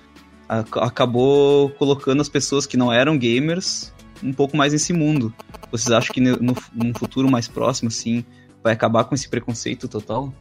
a- 0.48 0.64
acabou 0.86 1.70
colocando 1.72 2.22
as 2.22 2.30
pessoas 2.30 2.66
que 2.66 2.78
não 2.78 2.92
eram 2.94 3.18
gamers 3.18 3.94
um 4.24 4.34
pouco 4.34 4.56
mais 4.58 4.74
nesse 4.74 4.94
mundo. 4.94 5.34
Vocês 5.72 5.92
acham 5.92 6.14
que 6.14 6.22
no, 6.22 6.56
num 6.74 6.94
futuro 6.94 7.30
mais 7.30 7.48
próximo, 7.48 7.88
assim, 7.90 8.24
vai 8.64 8.74
acabar 8.74 9.04
com 9.06 9.14
esse 9.16 9.28
preconceito 9.30 9.88
total? 9.88 10.34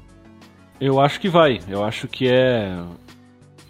Eu 0.81 1.01
acho 1.01 1.21
que 1.21 1.29
vai. 1.29 1.61
Eu 1.69 1.83
acho 1.85 2.07
que 2.09 2.29
é. 2.29 2.79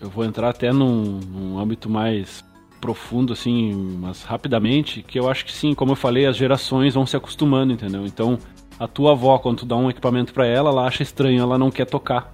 Eu 0.01 0.11
vou 0.11 0.25
entrar 0.25 0.51
até 0.51 0.73
num, 0.73 1.19
num 1.21 1.59
âmbito 1.59 1.89
mais 1.89 2.45
profundo, 2.87 3.33
assim, 3.33 3.99
mas 4.01 4.23
rapidamente, 4.23 5.03
que 5.03 5.19
eu 5.19 5.29
acho 5.29 5.45
que 5.45 5.53
sim, 5.53 5.75
como 5.75 5.91
eu 5.91 5.97
falei, 5.97 6.25
as 6.25 6.37
gerações 6.37 6.95
vão 6.95 7.05
se 7.05 7.17
acostumando, 7.17 7.73
entendeu? 7.73 8.07
Então, 8.07 8.39
a 8.79 8.87
tua 8.87 9.11
avó, 9.11 9.37
quando 9.39 9.59
tu 9.59 9.67
dá 9.67 9.75
um 9.75 9.91
equipamento 9.91 10.33
pra 10.33 10.47
ela, 10.47 10.71
ela 10.71 10.87
acha 10.87 11.03
estranho, 11.03 11.43
ela 11.43 11.59
não 11.59 11.69
quer 11.69 11.85
tocar. 11.87 12.33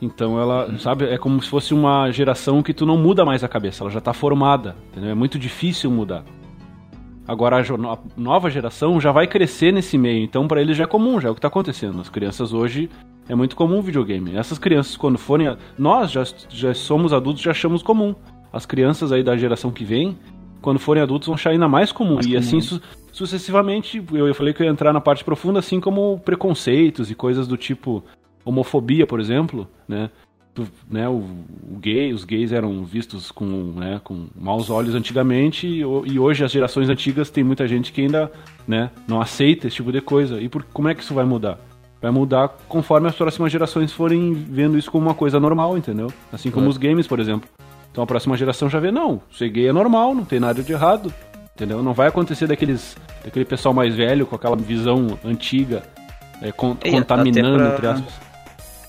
Então 0.00 0.40
ela, 0.40 0.78
sabe, 0.78 1.06
é 1.06 1.18
como 1.18 1.42
se 1.42 1.48
fosse 1.48 1.74
uma 1.74 2.08
geração 2.12 2.62
que 2.62 2.72
tu 2.72 2.86
não 2.86 2.96
muda 2.96 3.24
mais 3.24 3.42
a 3.42 3.48
cabeça, 3.48 3.82
ela 3.82 3.90
já 3.90 4.00
tá 4.00 4.12
formada, 4.12 4.76
entendeu? 4.92 5.10
É 5.10 5.14
muito 5.14 5.40
difícil 5.40 5.90
mudar. 5.90 6.24
Agora 7.26 7.58
a, 7.58 7.98
nova 8.16 8.48
geração 8.50 9.00
já 9.00 9.10
vai 9.10 9.26
crescer 9.26 9.72
nesse 9.72 9.98
meio, 9.98 10.22
então 10.22 10.46
pra 10.46 10.60
eles 10.60 10.76
já 10.76 10.84
é 10.84 10.86
comum, 10.86 11.20
já 11.20 11.28
é 11.28 11.30
o 11.32 11.34
que 11.34 11.40
tá 11.40 11.48
acontecendo. 11.48 12.00
As 12.00 12.08
crianças 12.08 12.52
hoje 12.52 12.88
é 13.28 13.34
muito 13.34 13.56
comum 13.56 13.80
videogame. 13.80 14.36
Essas 14.36 14.58
crianças 14.58 14.96
quando 14.96 15.18
forem, 15.18 15.56
nós 15.76 16.12
já, 16.12 16.22
já 16.48 16.72
somos 16.74 17.12
adultos, 17.12 17.42
já 17.42 17.50
achamos 17.50 17.82
comum. 17.82 18.14
As 18.54 18.64
crianças 18.64 19.10
aí 19.10 19.22
da 19.22 19.36
geração 19.36 19.70
que 19.72 19.84
vem, 19.84 20.16
quando 20.62 20.78
forem 20.78 21.02
adultos 21.02 21.26
vão 21.26 21.34
achar 21.34 21.50
ainda 21.50 21.66
mais 21.68 21.90
comum 21.90 22.14
Mais 22.14 22.26
e 22.26 22.28
comum. 22.30 22.38
assim 22.38 22.60
su- 22.60 22.80
sucessivamente. 23.12 24.02
Eu, 24.12 24.28
eu 24.28 24.34
falei 24.34 24.54
que 24.54 24.62
eu 24.62 24.66
ia 24.66 24.70
entrar 24.72 24.92
na 24.92 25.00
parte 25.00 25.24
profunda, 25.24 25.58
assim 25.58 25.80
como 25.80 26.20
preconceitos 26.24 27.10
e 27.10 27.14
coisas 27.14 27.48
do 27.48 27.56
tipo 27.56 28.04
homofobia, 28.44 29.06
por 29.06 29.18
exemplo, 29.20 29.66
né? 29.88 30.08
Né, 30.88 31.08
o, 31.08 31.14
o 31.14 31.78
gay, 31.80 32.12
os 32.12 32.22
gays 32.24 32.52
eram 32.52 32.84
vistos 32.84 33.32
com, 33.32 33.72
né, 33.74 34.00
com 34.04 34.26
maus 34.40 34.70
olhos 34.70 34.94
antigamente 34.94 35.66
e, 35.66 35.80
e 35.80 36.16
hoje 36.16 36.44
as 36.44 36.52
gerações 36.52 36.88
antigas 36.88 37.28
tem 37.28 37.42
muita 37.42 37.66
gente 37.66 37.90
que 37.92 38.02
ainda 38.02 38.30
né, 38.64 38.88
não 39.08 39.20
aceita 39.20 39.66
esse 39.66 39.74
tipo 39.74 39.90
de 39.90 40.00
coisa. 40.00 40.40
E 40.40 40.48
por, 40.48 40.62
como 40.72 40.88
é 40.88 40.94
que 40.94 41.02
isso 41.02 41.12
vai 41.12 41.24
mudar? 41.24 41.58
Vai 42.00 42.12
mudar 42.12 42.50
conforme 42.68 43.08
as 43.08 43.16
próximas 43.16 43.50
gerações 43.50 43.90
forem 43.92 44.32
vendo 44.32 44.78
isso 44.78 44.92
como 44.92 45.06
uma 45.08 45.14
coisa 45.14 45.40
normal, 45.40 45.76
entendeu? 45.76 46.06
Assim 46.32 46.52
como 46.52 46.66
É. 46.66 46.68
os 46.68 46.76
games, 46.76 47.08
por 47.08 47.18
exemplo. 47.18 47.48
Então 47.94 48.02
a 48.02 48.06
próxima 48.08 48.36
geração 48.36 48.68
já 48.68 48.80
vê, 48.80 48.90
não, 48.90 49.22
ser 49.32 49.48
gay 49.50 49.68
é 49.68 49.72
normal, 49.72 50.16
não 50.16 50.24
tem 50.24 50.40
nada 50.40 50.60
de 50.64 50.72
errado, 50.72 51.14
entendeu? 51.54 51.80
Não 51.80 51.94
vai 51.94 52.08
acontecer 52.08 52.48
daqueles, 52.48 52.96
daquele 53.24 53.44
pessoal 53.44 53.72
mais 53.72 53.94
velho 53.94 54.26
com 54.26 54.34
aquela 54.34 54.56
visão 54.56 55.16
antiga, 55.24 55.84
é, 56.42 56.50
con- 56.50 56.76
É, 56.82 56.90
contaminando, 56.90 57.54
até 57.62 57.64
pra- 57.66 57.74
entre 57.74 57.86
aspas. 57.86 58.14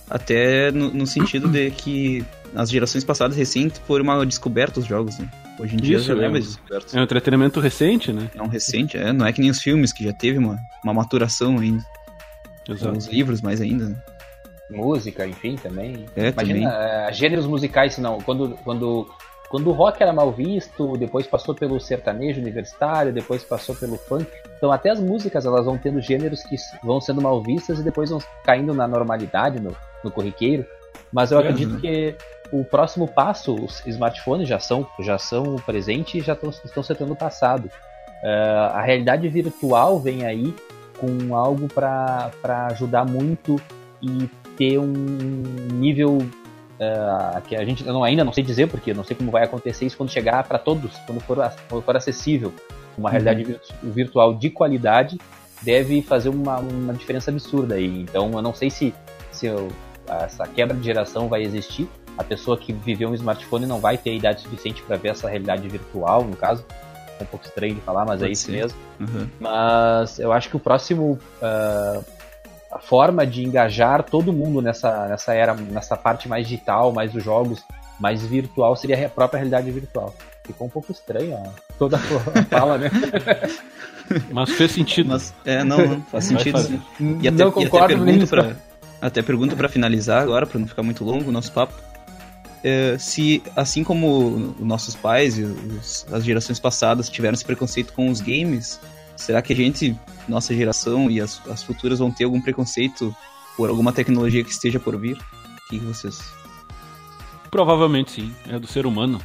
Até 0.10 0.72
no, 0.72 0.90
no 0.90 1.06
sentido 1.06 1.48
de 1.48 1.70
que 1.70 2.26
as 2.56 2.72
gerações 2.72 3.04
passadas 3.04 3.38
recentes 3.38 3.80
foram 3.86 4.04
uma 4.06 4.26
descoberta 4.26 4.80
os 4.80 4.88
jogos, 4.88 5.20
né? 5.20 5.30
Hoje 5.60 5.76
em 5.76 5.78
dia 5.78 5.98
Isso, 5.98 6.08
já 6.08 6.24
é 6.24 6.26
é. 6.26 6.30
mais 6.30 6.46
descoberto. 6.46 6.98
É 6.98 7.00
um 7.00 7.04
entretenimento 7.04 7.60
recente, 7.60 8.12
né? 8.12 8.28
É 8.34 8.42
um 8.42 8.48
recente, 8.48 8.98
é, 8.98 9.14
não 9.14 9.28
é 9.28 9.32
que 9.32 9.40
nem 9.40 9.52
os 9.52 9.62
filmes, 9.62 9.94
que 9.94 10.04
já 10.04 10.14
teve 10.14 10.40
uma, 10.40 10.58
uma 10.84 10.96
maturação 10.96 11.60
ainda. 11.60 11.84
Exato. 12.68 12.98
Os 12.98 13.06
livros 13.06 13.40
mais 13.42 13.62
ainda. 13.62 13.90
né? 13.90 13.96
Música, 14.70 15.26
enfim, 15.28 15.56
também. 15.56 16.06
É, 16.16 16.30
Imagina, 16.30 16.74
é, 16.74 17.14
gêneros 17.14 17.46
musicais, 17.46 17.98
não. 17.98 18.20
Quando, 18.20 18.58
quando, 18.64 19.08
quando 19.50 19.70
o 19.70 19.74
rock 19.74 20.02
era 20.02 20.12
mal 20.12 20.32
visto, 20.32 20.98
depois 20.98 21.28
passou 21.28 21.54
pelo 21.54 21.80
sertanejo 21.80 22.42
universitário, 22.42 23.14
depois 23.14 23.44
passou 23.44 23.76
pelo 23.76 23.98
funk. 23.98 24.26
Então 24.58 24.72
até 24.72 24.90
as 24.90 25.00
músicas 25.00 25.46
elas 25.46 25.66
vão 25.66 25.78
tendo 25.78 26.02
gêneros 26.02 26.42
que 26.44 26.56
vão 26.84 27.00
sendo 27.00 27.22
mal 27.22 27.42
vistas 27.42 27.80
e 27.80 27.84
depois 27.84 28.10
vão 28.10 28.20
caindo 28.44 28.74
na 28.74 28.88
normalidade, 28.88 29.60
no, 29.60 29.76
no 30.04 30.10
corriqueiro. 30.10 30.66
Mas 31.12 31.32
eu 31.32 31.40
É, 31.40 31.42
acredito 31.42 31.74
né? 31.74 31.80
que 31.80 32.16
o 32.52 32.64
próximo 32.64 33.08
passo, 33.08 33.54
os 33.54 33.86
smartphones 33.86 34.48
já 34.48 34.60
são, 34.60 34.88
já 35.00 35.18
são 35.18 35.56
o 35.56 35.62
presente 35.62 36.18
e 36.18 36.22
já 36.22 36.36
tão, 36.36 36.50
estão 36.50 36.82
se 36.82 36.96
tornando 36.96 37.16
passado. 37.16 37.70
É, 38.24 38.32
a 38.74 38.82
realidade 38.82 39.28
virtual 39.30 40.00
vem 40.00 40.26
aí 40.26 40.56
com 40.98 41.36
algo 41.36 41.68
para 41.68 42.32
ajudar 42.72 43.06
muito 43.06 43.58
e 44.02 44.30
ter 44.58 44.78
um 44.80 44.88
nível 45.74 46.20
eh, 46.80 47.42
que 47.48 47.56
a 47.56 47.64
gente 47.66 47.84
não, 47.84 48.04
ainda 48.04 48.24
não 48.24 48.34
sei 48.34 48.44
dizer 48.44 48.68
porque 48.68 48.94
não 48.94 49.04
sei 49.04 49.16
como 49.16 49.32
vai 49.32 49.44
acontecer 49.44 49.86
isso 49.86 49.96
quando 49.98 50.10
chegar 50.12 50.44
para 50.44 50.58
todos, 50.60 50.92
quando 51.06 51.20
for, 51.22 51.40
a- 51.42 51.54
quando 51.70 51.82
for 51.84 51.96
acessível. 51.96 52.54
Uma 52.98 53.10
realidade 53.10 53.44
virtu- 53.44 53.74
virtual 53.84 54.34
de 54.34 54.50
qualidade 54.50 55.18
deve 55.62 56.02
fazer 56.02 56.30
uma, 56.30 56.58
uma 56.60 56.94
diferença 56.94 57.30
absurda 57.32 57.76
aí. 57.76 58.02
Então 58.02 58.32
eu 58.34 58.42
não 58.42 58.54
sei 58.54 58.70
se, 58.70 58.94
se 59.32 59.48
eu- 59.48 59.70
essa 60.08 60.46
quebra 60.48 60.76
de 60.78 60.84
geração 60.84 61.28
vai 61.28 61.42
existir. 61.44 61.88
A 62.18 62.24
pessoa 62.24 62.58
que 62.58 62.72
viveu 62.72 63.10
um 63.10 63.14
smartphone 63.16 63.66
não 63.66 63.80
vai 63.80 63.98
ter 63.98 64.16
idade 64.16 64.42
suficiente 64.42 64.82
para 64.84 64.96
ver 64.96 65.10
essa 65.10 65.28
realidade 65.28 65.68
virtual, 65.68 66.24
no 66.24 66.36
caso. 66.36 66.64
É 67.20 67.24
um 67.24 67.26
pouco 67.26 67.46
estranho 67.46 67.76
de 67.76 67.82
falar, 67.82 68.06
mas 68.06 68.22
é 68.22 68.26
Pode 68.26 68.32
isso 68.34 68.46
ser. 68.46 68.52
mesmo. 68.52 68.78
Uhum. 69.00 69.28
Mas 69.40 70.20
eu 70.20 70.32
acho 70.32 70.50
que 70.50 70.56
o 70.56 70.60
próximo. 70.60 71.18
ah, 71.42 72.02
a 72.76 72.80
forma 72.80 73.26
de 73.26 73.44
engajar 73.44 74.04
todo 74.04 74.34
mundo 74.34 74.62
nessa, 74.62 75.08
nessa 75.08 75.34
era, 75.34 75.54
nessa 75.54 75.96
parte 75.96 76.28
mais 76.28 76.48
digital, 76.48 76.92
mais 76.92 77.12
dos 77.12 77.24
jogos, 77.24 77.64
mais 78.00 78.22
virtual, 78.22 78.76
seria 78.76 79.06
a 79.06 79.10
própria 79.10 79.38
realidade 79.38 79.72
virtual. 79.72 80.14
Ficou 80.46 80.68
um 80.68 80.70
pouco 80.70 80.92
estranho 80.92 81.34
ó, 81.34 81.50
toda 81.80 81.98
a 81.98 82.00
fala, 82.50 82.78
né? 82.78 82.92
Mas 84.32 84.52
fez 84.52 84.72
sentido. 84.72 85.10
Mas, 85.10 85.34
é, 85.46 85.64
não, 85.64 85.78
não, 85.78 86.02
faz 86.04 86.26
sentido. 86.26 86.60
sim. 86.60 86.82
E 87.22 87.28
até, 87.28 87.38
não 87.44 87.48
e 87.48 87.50
até 87.50 87.52
concordo 87.52 87.88
pergunto 87.88 88.28
pra, 88.28 88.56
até 89.02 89.22
pergunto 89.22 89.56
pra 89.56 89.70
finalizar 89.70 90.22
agora, 90.22 90.46
pra 90.46 90.60
não 90.60 90.68
ficar 90.68 90.84
muito 90.84 91.04
longo 91.04 91.30
o 91.30 91.32
nosso 91.32 91.52
papo. 91.52 91.74
é, 92.64 92.98
se, 93.00 93.42
assim 93.56 93.84
como 93.84 94.56
os 94.60 94.66
nossos 94.68 94.96
pais 94.96 95.38
e 95.38 95.44
os- 95.44 96.06
as 96.12 96.24
gerações 96.24 96.60
passadas 96.60 97.10
tiveram 97.10 97.34
esse 97.34 97.46
preconceito 97.46 97.94
com 97.94 98.10
os 98.10 98.22
games, 98.22 98.80
será 99.16 99.42
que 99.42 99.54
a 99.54 99.56
gente, 99.56 99.96
nossa 100.28 100.54
geração 100.56 101.10
e 101.10 101.22
as, 101.22 101.42
as 101.50 101.64
futuras 101.64 102.00
vão 102.00 102.12
ter 102.12 102.24
algum 102.26 102.42
preconceito 102.42 103.16
por 103.56 103.70
alguma 103.70 103.92
tecnologia 103.94 104.44
que 104.44 104.52
esteja 104.52 104.80
por 104.80 104.98
vir? 104.98 105.18
O 105.18 105.70
que 105.70 105.80
que 105.80 105.86
vocês... 105.86 106.22
Provavelmente 107.50 108.12
sim, 108.12 108.34
é 108.50 108.60
do 108.60 108.68
ser 108.68 108.86
humano. 108.86 109.22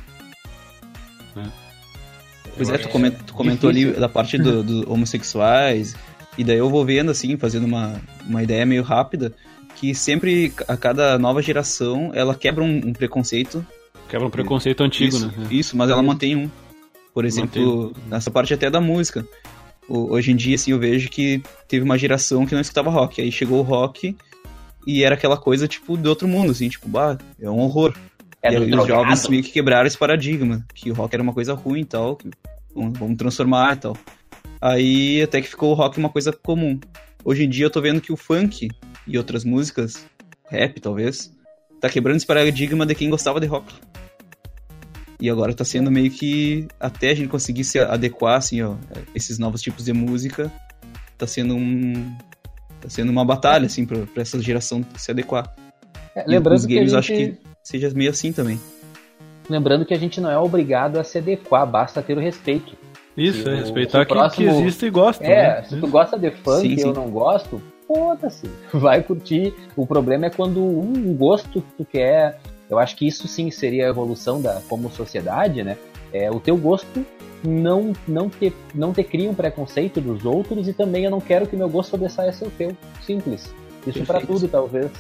Pois 2.57 2.69
Eu 2.69 2.75
é, 2.75 2.79
tu, 2.79 2.89
coment- 2.89 3.17
tu 3.27 3.35
comentou 3.35 3.71
ali 3.71 3.91
da 3.93 4.09
parte 4.09 4.39
do, 4.39 4.63
do 4.63 4.93
homossexuais, 4.93 5.97
e 6.37 6.45
daí 6.45 6.59
eu 6.59 6.69
vou 6.71 6.85
vendo, 6.85 7.11
assim, 7.11 7.37
fazendo 7.37 7.65
uma, 7.65 8.01
uma 8.27 8.43
ideia 8.43 8.65
meio 8.67 8.83
rápida, 8.83 9.33
que 9.77 9.95
sempre, 9.95 10.53
a 10.69 10.77
cada 10.77 11.19
nova 11.19 11.41
geração, 11.43 12.11
ela 12.15 12.35
quebra 12.35 12.63
um, 12.63 12.89
um 12.89 12.93
preconceito. 12.93 13.65
Quebra 14.09 14.27
um 14.27 14.31
preconceito 14.31 14.83
antigo, 14.83 15.17
isso, 15.17 15.27
né? 15.27 15.47
Isso, 15.51 15.77
mas 15.77 15.91
ela 15.91 16.03
mantém 16.03 16.37
um. 16.37 16.51
Por 17.15 17.25
exemplo, 17.25 17.93
nessa 18.07 18.31
parte 18.31 18.55
até 18.55 18.71
da 18.71 18.81
música. 18.81 19.27
Hoje 19.93 20.31
em 20.31 20.37
dia, 20.37 20.55
assim, 20.55 20.71
eu 20.71 20.79
vejo 20.79 21.09
que 21.09 21.43
teve 21.67 21.85
uma 21.85 21.99
geração 21.99 22.47
que 22.47 22.55
não 22.55 22.61
escutava 22.61 22.89
rock. 22.91 23.21
Aí 23.21 23.33
chegou 23.33 23.59
o 23.59 23.63
rock 23.63 24.17
e 24.87 25.03
era 25.03 25.17
aquela 25.17 25.37
coisa, 25.37 25.67
tipo, 25.67 25.99
de 25.99 26.09
outro 26.09 26.29
mundo, 26.29 26.53
assim, 26.53 26.69
tipo, 26.69 26.89
bah, 26.89 27.19
é 27.41 27.51
um 27.51 27.59
horror. 27.59 27.93
É 28.41 28.55
e 28.55 28.71
do 28.71 28.81
os 28.81 28.87
jovens 28.87 29.29
meio 29.29 29.43
que 29.43 29.51
quebraram 29.51 29.89
esse 29.89 29.99
paradigma, 29.99 30.65
que 30.73 30.93
o 30.93 30.95
rock 30.95 31.13
era 31.13 31.23
uma 31.23 31.35
coisa 31.35 31.55
ruim 31.55 31.81
e 31.81 31.85
tal, 31.85 32.15
que 32.15 32.31
vamos, 32.73 32.97
vamos 32.97 33.17
transformar 33.17 33.77
e 33.77 33.81
tal. 33.81 33.97
Aí 34.61 35.23
até 35.23 35.43
que 35.43 35.49
ficou 35.49 35.73
o 35.73 35.75
rock 35.75 35.99
uma 35.99 36.09
coisa 36.09 36.33
comum. 36.33 36.79
Hoje 37.25 37.45
em 37.45 37.49
dia 37.49 37.67
eu 37.67 37.71
tô 37.71 37.81
vendo 37.81 38.01
que 38.01 38.13
o 38.13 38.17
funk 38.17 38.71
e 39.07 39.19
outras 39.19 39.45
músicas, 39.45 40.07
rap 40.49 40.81
talvez, 40.81 41.33
tá 41.81 41.89
quebrando 41.89 42.17
esse 42.17 42.27
paradigma 42.27 42.87
de 42.87 42.95
quem 42.95 43.11
gostava 43.11 43.41
de 43.41 43.47
rock. 43.47 43.75
E 45.21 45.29
agora 45.29 45.53
tá 45.53 45.65
sendo 45.65 45.91
meio 45.91 46.11
que 46.11 46.67
até 46.79 47.11
a 47.11 47.15
gente 47.15 47.29
conseguir 47.29 47.65
se 47.65 47.79
adequar 47.79 48.39
assim, 48.39 48.63
ó, 48.63 48.73
a 48.73 48.99
esses 49.15 49.39
novos 49.39 49.61
tipos 49.61 49.85
de 49.85 49.93
música, 49.93 50.51
tá 51.19 51.27
sendo 51.27 51.55
um 51.55 52.17
tá 52.81 52.89
sendo 52.89 53.11
uma 53.11 53.25
batalha 53.25 53.67
assim 53.67 53.85
pra, 53.85 53.99
pra 54.07 54.23
essa 54.23 54.41
geração 54.41 54.83
se 54.97 55.11
adequar. 55.11 55.55
É, 56.17 56.25
E 56.27 56.31
lembrando 56.31 56.57
os 56.59 56.65
que 56.67 56.75
games 56.75 56.93
gente... 56.93 56.95
eu 56.95 56.99
acho 56.99 57.13
que 57.13 57.39
seja 57.63 57.91
meio 57.91 58.11
assim 58.11 58.33
também. 58.33 58.59
Lembrando 59.49 59.85
que 59.85 59.93
a 59.93 59.99
gente 59.99 60.21
não 60.21 60.31
é 60.31 60.39
obrigado 60.39 60.99
a 60.99 61.05
se 61.05 61.19
adequar, 61.19 61.67
basta 61.67 62.01
ter 62.01 62.17
o 62.17 62.21
respeito. 62.21 62.75
Isso, 63.17 63.47
é 63.49 63.57
respeitar 63.57 64.01
o 64.03 64.07
que, 64.07 64.15
próximo- 64.15 64.51
que 64.51 64.61
existe 64.61 64.87
e 64.87 64.91
gosta. 64.91 65.25
É, 65.25 65.61
né? 65.61 65.63
se 65.65 65.77
tu 65.79 65.89
gosta 65.89 66.19
de 66.19 66.31
funk 66.31 66.61
Sim, 66.63 66.69
e 66.69 66.81
eu 66.81 66.89
sim. 66.89 66.93
não 66.95 67.11
gosto, 67.11 67.61
foda-se. 67.87 68.49
Vai 68.73 69.03
curtir. 69.03 69.53
O 69.77 69.85
problema 69.87 70.27
é 70.27 70.31
quando 70.31 70.63
um 70.65 71.15
gosto 71.15 71.61
que 71.61 71.61
tu 71.77 71.85
quer. 71.85 72.41
Eu 72.71 72.79
acho 72.79 72.97
que 72.97 73.07
isso 73.07 73.27
sim 73.27 73.51
seria 73.51 73.87
a 73.87 73.89
evolução 73.91 74.41
da 74.41 74.63
como 74.69 74.91
sociedade, 74.91 75.65
né? 75.65 75.77
É 76.13 76.31
o 76.31 76.39
teu 76.39 76.57
gosto 76.57 77.05
não 77.43 77.93
não 78.07 78.29
te 78.29 78.53
não 78.75 78.93
te 78.93 79.03
cria 79.03 79.29
um 79.31 79.35
preconceito 79.35 80.01
dos 80.01 80.25
outros 80.25 80.69
e 80.69 80.73
também 80.73 81.05
eu 81.05 81.11
não 81.11 81.21
quero 81.21 81.47
que 81.47 81.57
meu 81.57 81.69
gosto 81.69 81.91
sobressaia 81.91 82.33
ser 82.33 82.47
o 82.47 82.51
teu. 82.51 82.77
Simples. 83.03 83.53
Isso 83.87 84.05
pra 84.05 84.19
Perfeito. 84.19 84.41
tudo, 84.41 84.49
talvez. 84.49 84.91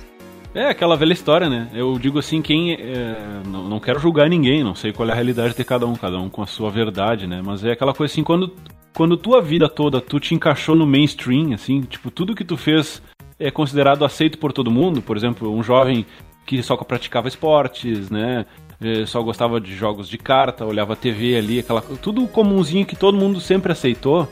É 0.52 0.68
aquela 0.68 0.96
velha 0.96 1.12
história, 1.12 1.48
né? 1.48 1.70
Eu 1.72 1.96
digo 1.98 2.18
assim, 2.18 2.42
quem. 2.42 2.72
é, 2.72 3.16
não, 3.46 3.68
não 3.68 3.78
quero 3.78 4.00
julgar 4.00 4.28
ninguém, 4.28 4.64
não 4.64 4.74
sei 4.74 4.92
qual 4.92 5.08
é 5.08 5.12
a 5.12 5.14
realidade 5.14 5.54
de 5.54 5.64
cada 5.64 5.86
um, 5.86 5.94
cada 5.94 6.18
um 6.18 6.28
com 6.28 6.42
a 6.42 6.46
sua 6.46 6.70
verdade, 6.70 7.26
né? 7.26 7.40
Mas 7.44 7.64
é 7.64 7.70
aquela 7.70 7.94
coisa 7.94 8.12
assim, 8.12 8.24
quando, 8.24 8.52
quando 8.92 9.16
tua 9.16 9.40
vida 9.40 9.68
toda 9.68 10.00
tu 10.00 10.18
te 10.18 10.34
encaixou 10.34 10.74
no 10.74 10.86
mainstream, 10.86 11.52
assim, 11.52 11.82
tipo, 11.82 12.10
tudo 12.10 12.34
que 12.34 12.44
tu 12.44 12.56
fez 12.56 13.00
é 13.38 13.50
considerado 13.50 14.04
aceito 14.04 14.38
por 14.38 14.52
todo 14.52 14.70
mundo, 14.72 15.00
por 15.00 15.16
exemplo, 15.16 15.54
um 15.54 15.62
jovem 15.62 16.04
que 16.50 16.62
só 16.64 16.76
praticava 16.76 17.28
esportes, 17.28 18.10
né? 18.10 18.44
eh, 18.82 19.06
Só 19.06 19.22
gostava 19.22 19.60
de 19.60 19.72
jogos 19.72 20.08
de 20.08 20.18
carta, 20.18 20.66
olhava 20.66 20.96
TV 20.96 21.36
ali, 21.36 21.60
aquela 21.60 21.80
tudo 21.80 22.26
comunzinho 22.26 22.84
que 22.84 22.96
todo 22.96 23.16
mundo 23.16 23.40
sempre 23.40 23.70
aceitou. 23.70 24.26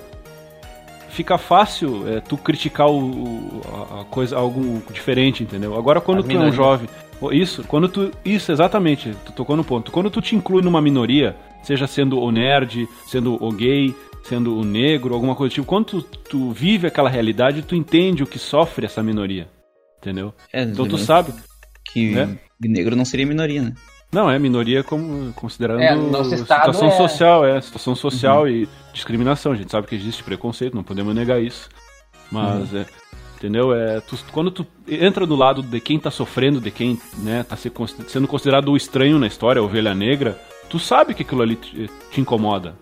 Fica 1.10 1.38
fácil 1.38 2.06
é, 2.08 2.20
tu 2.20 2.36
criticar 2.36 2.88
o, 2.90 3.60
a- 4.00 4.04
coisa, 4.04 4.36
algo 4.36 4.82
diferente, 4.92 5.44
entendeu? 5.44 5.76
Agora 5.76 6.00
quando 6.00 6.22
tu 6.24 6.36
é 6.36 6.38
um 6.40 6.52
jovem, 6.52 6.88
Isso, 7.32 7.62
quando 7.68 7.88
tu. 7.88 8.10
Isso, 8.24 8.50
exatamente, 8.50 9.14
tu 9.24 9.32
tocou 9.32 9.56
no 9.56 9.62
ponto. 9.64 9.92
Quando 9.92 10.10
tu 10.10 10.20
te 10.20 10.34
inclui 10.34 10.62
numa 10.62 10.82
minoria, 10.82 11.36
seja 11.62 11.86
sendo 11.86 12.18
o 12.20 12.30
nerd, 12.32 12.88
sendo 13.06 13.42
o 13.42 13.52
gay, 13.52 13.94
sendo 14.24 14.56
o 14.58 14.64
negro, 14.64 15.14
alguma 15.14 15.34
coisa 15.36 15.50
do 15.52 15.54
tipo, 15.54 15.66
quando 15.66 15.86
tu, 15.86 16.02
tu 16.02 16.50
vive 16.50 16.86
aquela 16.88 17.08
realidade, 17.08 17.62
tu 17.62 17.74
entende 17.76 18.22
o 18.24 18.26
que 18.26 18.38
sofre 18.38 18.86
essa 18.86 19.02
minoria. 19.02 19.48
Entendeu? 19.98 20.32
É, 20.52 20.62
Então 20.62 20.86
tu 20.86 20.96
sabe. 20.98 21.32
Que 21.92 22.10
né? 22.14 22.38
negro 22.60 22.94
não 22.96 23.04
seria 23.04 23.26
minoria, 23.26 23.62
né? 23.62 23.72
Não, 24.10 24.30
é 24.30 24.38
minoria 24.38 24.82
como 24.82 25.32
considerando 25.34 25.82
É, 25.82 25.94
situação 26.36 26.88
é- 26.88 26.90
social, 26.96 27.44
é, 27.44 27.60
situação 27.60 27.94
social 27.94 28.48
e 28.48 28.66
discriminação. 28.92 29.52
A 29.52 29.56
gente 29.56 29.70
sabe 29.70 29.86
que 29.86 29.94
existe 29.94 30.24
preconceito, 30.24 30.74
não 30.74 30.82
podemos 30.82 31.14
negar 31.14 31.42
isso. 31.42 31.68
Mas 32.30 32.74
é, 32.74 32.86
entendeu? 33.36 33.74
É, 33.74 34.00
tu- 34.00 34.18
quando 34.32 34.50
tu 34.50 34.66
entra 34.86 35.26
do 35.26 35.36
lado 35.36 35.62
de 35.62 35.78
quem 35.80 35.98
tá 35.98 36.10
sofrendo, 36.10 36.60
de 36.60 36.70
quem, 36.70 36.98
né, 37.18 37.42
tá 37.42 37.54
se 37.56 37.70
sendo 38.08 38.26
considerado 38.26 38.70
o 38.70 38.76
estranho 38.76 39.18
na 39.18 39.26
história, 39.26 39.60
a 39.60 39.64
ovelha 39.64 39.94
negra, 39.94 40.38
tu 40.70 40.78
sabe 40.78 41.12
que 41.14 41.22
aquilo 41.22 41.42
ali 41.42 41.56
te, 41.56 41.90
te 42.10 42.20
incomoda. 42.20 42.76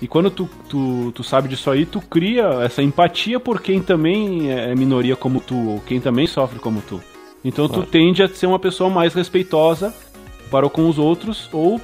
E 0.00 0.08
quando 0.08 0.30
tu, 0.30 0.48
tu, 0.68 1.12
tu 1.14 1.22
sabe 1.22 1.48
disso 1.48 1.70
aí, 1.70 1.86
tu 1.86 2.00
cria 2.00 2.44
essa 2.64 2.82
empatia 2.82 3.38
por 3.38 3.60
quem 3.62 3.80
também 3.80 4.50
é 4.50 4.74
minoria 4.74 5.14
como 5.14 5.40
tu, 5.40 5.54
ou 5.68 5.80
quem 5.80 6.00
também 6.00 6.26
sofre 6.26 6.58
como 6.58 6.80
tu. 6.82 7.00
Então 7.44 7.66
Claro. 7.68 7.82
tu 7.82 7.88
tende 7.90 8.22
a 8.22 8.28
ser 8.28 8.46
uma 8.46 8.58
pessoa 8.58 8.88
mais 8.90 9.14
respeitosa 9.14 9.92
para 10.50 10.68
com 10.68 10.88
os 10.88 10.98
outros, 10.98 11.48
ou 11.52 11.80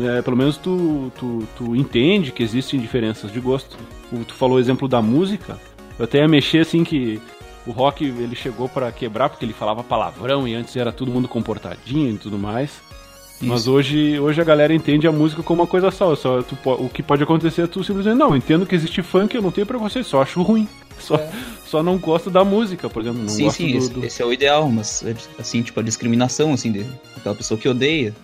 é, 0.00 0.20
pelo 0.22 0.36
menos 0.36 0.56
tu, 0.56 1.10
tu, 1.18 1.42
tu 1.56 1.76
entende 1.76 2.32
que 2.32 2.42
existem 2.42 2.78
diferenças 2.80 3.32
de 3.32 3.40
gosto. 3.40 3.76
O- 4.12 4.24
Tu 4.24 4.34
falou 4.34 4.56
o 4.56 4.60
exemplo 4.60 4.86
da 4.88 5.00
música, 5.00 5.58
eu 5.98 6.04
até 6.04 6.18
ia 6.18 6.28
mexer 6.28 6.58
assim 6.60 6.82
que 6.84 7.20
o 7.66 7.70
rock 7.72 8.04
ele 8.04 8.36
chegou 8.36 8.68
para 8.68 8.90
quebrar 8.92 9.28
porque 9.28 9.44
ele 9.44 9.52
falava 9.52 9.82
palavrão 9.82 10.46
e 10.46 10.54
antes 10.54 10.76
era 10.76 10.92
todo 10.92 11.10
mundo 11.10 11.26
comportadinho 11.28 12.14
e 12.14 12.18
tudo 12.18 12.38
mais. 12.38 12.80
Mas 13.40 13.62
Isso. 13.62 13.72
hoje, 13.72 14.18
hoje 14.18 14.40
a 14.40 14.44
galera 14.44 14.72
entende 14.74 15.06
a 15.06 15.12
música 15.12 15.42
como 15.42 15.60
uma 15.62 15.66
coisa 15.66 15.90
só. 15.90 16.14
só 16.16 16.40
tu 16.42 16.56
o 16.64 16.88
que 16.88 17.02
pode 17.02 17.22
acontecer 17.22 17.62
é 17.62 17.66
tu 17.66 17.84
simplesmente, 17.84 18.16
não, 18.16 18.34
entendo 18.34 18.64
que 18.64 18.74
existe 18.74 19.02
funk, 19.02 19.34
eu 19.34 19.42
não 19.42 19.50
tenho 19.50 19.66
preconceito, 19.66 20.06
só 20.06 20.22
acho 20.22 20.40
ruim. 20.42 20.66
Só, 20.98 21.16
só 21.66 21.82
não 21.82 21.98
gosto 21.98 22.30
da 22.30 22.44
música, 22.44 22.88
por 22.88 23.02
exemplo. 23.02 23.20
Não 23.20 23.28
sim, 23.28 23.44
gosto 23.44 23.56
sim, 23.56 23.70
do, 23.72 23.76
esse, 23.76 23.90
do- 23.92 24.04
esse 24.04 24.22
é 24.22 24.24
o 24.24 24.32
ideal, 24.32 24.68
mas 24.70 25.04
assim, 25.38 25.62
tipo, 25.62 25.78
a 25.78 25.82
discriminação, 25.82 26.52
assim, 26.52 26.72
de 26.72 26.86
aquela 27.16 27.34
pessoa 27.34 27.58
que 27.58 27.68
odeia. 27.68 28.14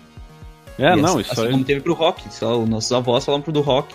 É, 0.78 0.94
E 0.94 0.96
não, 0.96 1.12
assim, 1.12 1.20
isso 1.20 1.32
assim 1.32 1.42
aí. 1.42 1.50
como 1.50 1.64
teve 1.64 1.80
pro 1.80 1.92
rock, 1.94 2.22
só 2.32 2.58
os 2.58 2.68
nossos 2.68 2.90
avós 2.92 3.24
falavam 3.24 3.42
pro 3.42 3.52
do 3.52 3.60
rock, 3.60 3.94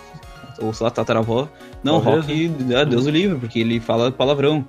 ou 0.60 0.72
sei 0.72 0.84
lá, 0.84 0.90
tataravó, 0.90 1.48
não, 1.82 2.00
Talvez, 2.00 2.26
rock, 2.26 2.52
ah, 2.76 2.84
Deus 2.84 3.06
o 3.06 3.10
livre, 3.10 3.38
porque 3.38 3.58
ele 3.58 3.80
fala 3.80 4.10
palavrão. 4.12 4.66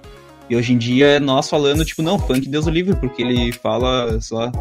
E 0.50 0.56
hoje 0.56 0.74
em 0.74 0.78
dia 0.80 1.06
é 1.06 1.20
nós 1.20 1.48
falando, 1.48 1.86
tipo, 1.86 2.02
não, 2.02 2.18
funk 2.18 2.50
Deus 2.50 2.66
o 2.66 2.72
livre, 2.72 2.96
porque 2.96 3.22
ele 3.22 3.52
fala, 3.52 4.20
sei 4.20 4.36
lá, 4.36 4.52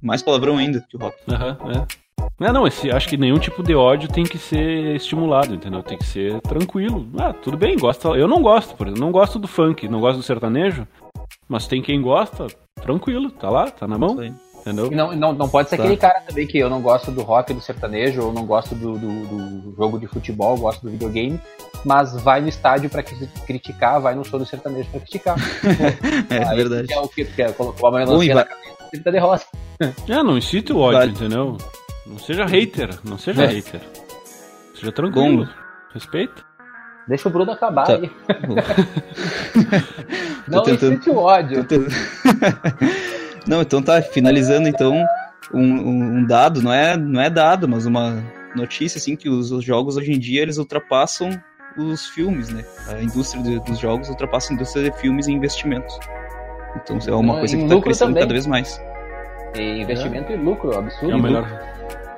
mais 0.00 0.22
palavrão 0.22 0.56
ainda 0.56 0.80
que 0.88 0.96
o 0.96 1.00
rock. 1.00 1.16
Aham, 1.28 1.58
é. 1.72 2.03
Não, 2.38 2.52
não, 2.52 2.66
esse, 2.66 2.90
acho 2.90 3.08
que 3.08 3.16
nenhum 3.16 3.38
tipo 3.38 3.62
de 3.62 3.74
ódio 3.76 4.08
tem 4.08 4.24
que 4.24 4.38
ser 4.38 4.96
estimulado, 4.96 5.54
entendeu? 5.54 5.82
Tem 5.82 5.96
que 5.96 6.04
ser 6.04 6.40
tranquilo. 6.40 7.06
Ah, 7.18 7.32
tudo 7.32 7.56
bem, 7.56 7.76
gosta. 7.78 8.08
Eu 8.08 8.26
não 8.26 8.42
gosto, 8.42 8.74
por 8.74 8.86
exemplo, 8.88 9.04
não 9.04 9.12
gosto 9.12 9.38
do 9.38 9.46
funk, 9.46 9.88
não 9.88 10.00
gosto 10.00 10.16
do 10.16 10.22
sertanejo, 10.22 10.86
mas 11.48 11.66
tem 11.68 11.80
quem 11.80 12.02
gosta, 12.02 12.48
tranquilo, 12.82 13.30
tá 13.30 13.48
lá, 13.48 13.70
tá 13.70 13.86
na 13.86 13.96
mão, 13.96 14.16
entendeu? 14.60 14.90
E 14.90 14.96
não, 14.96 15.14
não, 15.14 15.32
não 15.32 15.48
pode 15.48 15.68
ser 15.68 15.76
Tá. 15.76 15.84
aquele 15.84 15.96
cara 15.96 16.20
também 16.26 16.44
que 16.44 16.58
eu 16.58 16.68
não 16.68 16.80
gosto 16.82 17.12
do 17.12 17.22
rock, 17.22 17.54
do 17.54 17.60
sertanejo, 17.60 18.22
ou 18.24 18.32
não 18.32 18.44
gosto 18.44 18.74
do, 18.74 18.98
do, 18.98 19.60
do 19.60 19.74
jogo 19.76 20.00
de 20.00 20.08
futebol, 20.08 20.56
gosto 20.58 20.82
do 20.82 20.90
videogame, 20.90 21.38
mas 21.84 22.20
vai 22.20 22.40
no 22.40 22.48
estádio 22.48 22.90
pra 22.90 23.02
cri- 23.04 23.28
criticar, 23.46 24.00
vai 24.00 24.16
no 24.16 24.24
show 24.24 24.40
do 24.40 24.46
sertanejo 24.46 24.88
pra 24.90 24.98
criticar. 25.00 25.36
É, 26.30 26.48
Aí 26.48 26.56
verdade. 26.56 26.88
Que 26.88 26.94
é 26.94 27.00
o 27.00 27.08
que 27.08 27.24
que 27.26 27.42
é, 27.42 27.52
colocou 27.52 27.88
a 27.90 27.92
melancia 27.92 28.34
na 28.34 28.44
cabeça, 28.44 28.74
ele 28.92 29.02
tá 29.04 29.10
de 29.12 29.18
rosa. 29.18 29.44
É, 30.08 30.22
não 30.22 30.36
incite 30.36 30.72
o 30.72 30.78
ódio, 30.78 31.10
entendeu? 31.10 31.56
Não 32.06 32.18
seja 32.18 32.44
hater, 32.44 32.90
não 33.04 33.16
seja 33.18 33.44
É. 33.44 33.46
hater. 33.46 33.80
Seja 34.74 34.92
tranquilo, 34.92 35.44
Bom. 35.44 35.50
respeita. 35.92 36.42
Deixa 37.08 37.28
o 37.28 37.32
Bruno 37.32 37.52
acabar 37.52 37.86
Tá. 37.86 37.94
aí. 37.94 38.10
Não 40.48 40.62
tentando- 40.62 40.94
incite 40.94 41.10
o 41.10 41.16
ódio. 41.16 41.66
Não, 43.46 43.60
então 43.62 43.82
tá, 43.82 44.00
finalizando 44.02 44.68
então, 44.68 45.04
um, 45.52 45.60
um- 46.20 46.26
dado, 46.26 46.62
não 46.62 46.72
é, 46.72 46.96
não 46.96 47.20
é 47.20 47.28
dado, 47.28 47.68
mas 47.68 47.84
uma 47.84 48.24
notícia, 48.56 48.96
assim, 48.98 49.16
que 49.16 49.28
os, 49.28 49.52
os 49.52 49.62
jogos 49.62 49.96
hoje 49.98 50.12
em 50.12 50.18
dia, 50.18 50.40
eles 50.40 50.56
ultrapassam 50.56 51.28
os 51.76 52.06
filmes, 52.08 52.48
né? 52.48 52.64
A 52.88 53.02
indústria 53.02 53.42
de- 53.42 53.60
dos 53.60 53.78
jogos 53.78 54.08
ultrapassa 54.08 54.52
a 54.52 54.54
indústria 54.54 54.90
de 54.90 54.96
filmes 54.98 55.26
e 55.26 55.32
investimentos. 55.32 55.98
Então 56.76 56.98
é 57.06 57.14
uma 57.14 57.38
coisa 57.38 57.54
que 57.56 57.62
tá 57.64 57.68
lucro 57.74 57.82
crescendo 57.84 58.08
também. 58.10 58.22
cada 58.22 58.32
vez 58.32 58.46
mais. 58.46 58.80
E 59.54 59.80
investimento 59.82 60.32
e 60.32 60.36
lucro, 60.36 60.76
absurdo. 60.76 61.06
Que 61.06 61.12
é 61.12 61.16
o 61.16 61.22
melhor, 61.22 61.46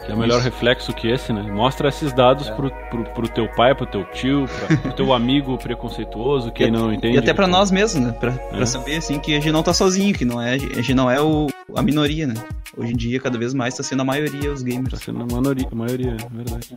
que 0.05 0.13
é 0.13 0.15
o 0.15 0.19
melhor 0.19 0.41
reflexo 0.41 0.93
que 0.93 1.09
esse, 1.09 1.33
né? 1.33 1.43
Mostra 1.43 1.89
esses 1.89 2.13
dados 2.13 2.49
É. 2.49 2.53
pro, 2.55 2.71
pro, 2.91 3.05
pro 3.05 3.29
teu 3.29 3.49
pai, 3.55 3.75
pro 3.75 3.87
teu 3.87 4.05
tio, 4.07 4.47
pra, 4.67 4.77
pro 4.79 4.93
teu 4.93 5.13
amigo 5.13 5.59
preconceituoso, 5.59 6.51
que 6.53 6.65
E- 6.65 6.71
não 6.71 6.93
entende. 6.93 7.17
E 7.17 7.19
até 7.19 7.35
pra 7.35 7.45
que- 7.45 7.51
nós 7.51 7.71
mesmos, 7.71 8.03
né? 8.07 8.13
Pra, 8.19 8.33
pra 8.33 8.61
É. 8.61 8.67
saber, 8.67 8.97
assim, 8.97 9.19
que 9.19 9.33
a 9.33 9.41
gente 9.41 9.51
não 9.53 9.63
tá 9.63 9.75
sozinho, 9.75 10.15
que 10.15 10.25
não 10.25 10.41
é, 10.41 10.55
a 10.55 10.59
gente 10.59 10.95
não 10.95 11.11
é 11.11 11.21
o, 11.21 11.47
a 11.75 11.83
minoria, 11.83 12.27
né? 12.27 12.35
Hoje 12.77 12.93
em 12.93 12.97
dia, 12.97 13.21
cada 13.21 13.37
vez 13.39 13.53
mais 13.55 13.75
tá 13.75 13.83
sendo 13.83 14.03
a 14.03 14.05
maioria 14.05 14.53
os 14.53 14.63
Tá 14.63 14.69
gamers. 14.69 15.01
sendo 15.01 15.23
a 15.23 15.27
maioria, 15.41 15.69
a 15.71 15.75
maioria, 15.75 16.11
é 16.13 16.37
verdade. 16.37 16.75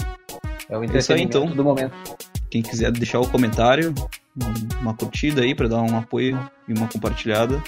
É 0.69 0.77
o 0.77 0.81
aí, 0.81 0.85
entretenimento 0.87 1.37
então. 1.37 1.55
do 1.55 1.63
momento. 1.63 1.91
Quem 2.49 2.61
quiser 2.61 2.91
deixar 2.91 3.19
o 3.19 3.27
comentário, 3.27 3.93
um- 4.37 4.81
uma 4.81 4.93
curtida 4.93 5.41
aí 5.41 5.53
pra 5.55 5.67
dar 5.67 5.81
um 5.81 5.97
apoio 5.97 6.39
e 6.67 6.73
uma 6.73 6.87
compartilhada, 6.87 7.61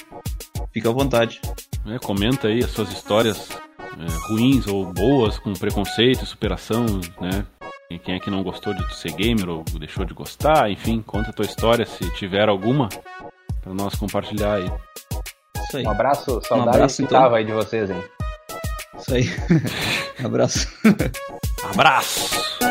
fica 0.74 0.90
à 0.90 0.92
vontade. 0.92 1.40
É, 1.86 1.98
comenta 2.00 2.48
aí 2.48 2.64
as 2.64 2.72
suas 2.72 2.92
histórias 2.92 3.50
é, 3.80 4.28
ruins 4.30 4.68
ou 4.68 4.86
boas, 4.86 5.40
com 5.40 5.54
preconceito, 5.54 6.26
superação, 6.26 6.86
né? 7.20 7.46
E 7.90 8.00
Quem 8.00 8.16
é 8.16 8.20
que 8.20 8.30
não 8.30 8.44
gostou 8.44 8.74
de 8.74 8.96
ser 8.96 9.12
gamer 9.12 9.50
ou 9.50 9.64
deixou 9.78 10.06
de 10.06 10.14
gostar, 10.14 10.70
enfim, 10.72 11.02
conta 11.02 11.32
a 11.32 11.34
tua 11.34 11.46
história 11.46 11.86
se 11.86 12.10
tiver 12.16 12.48
alguma, 12.48 12.88
pra 13.62 13.74
nós 13.74 13.96
compartilhar 13.96 14.56
aí. 14.56 14.72
Isso 15.58 15.78
aí. 15.78 15.86
Um 15.86 15.92
abraço, 15.92 16.42
saudade 16.42 16.78
abraço, 16.78 16.98
que 16.98 17.04
então. 17.04 17.22
tava 17.22 17.38
aí 17.38 17.44
de 17.44 17.52
vocês, 17.52 17.90
hein? 17.90 18.04
Isso 18.98 19.14
aí. 19.14 19.26
Abraço. 20.24 20.68
Abraço! 21.64 22.62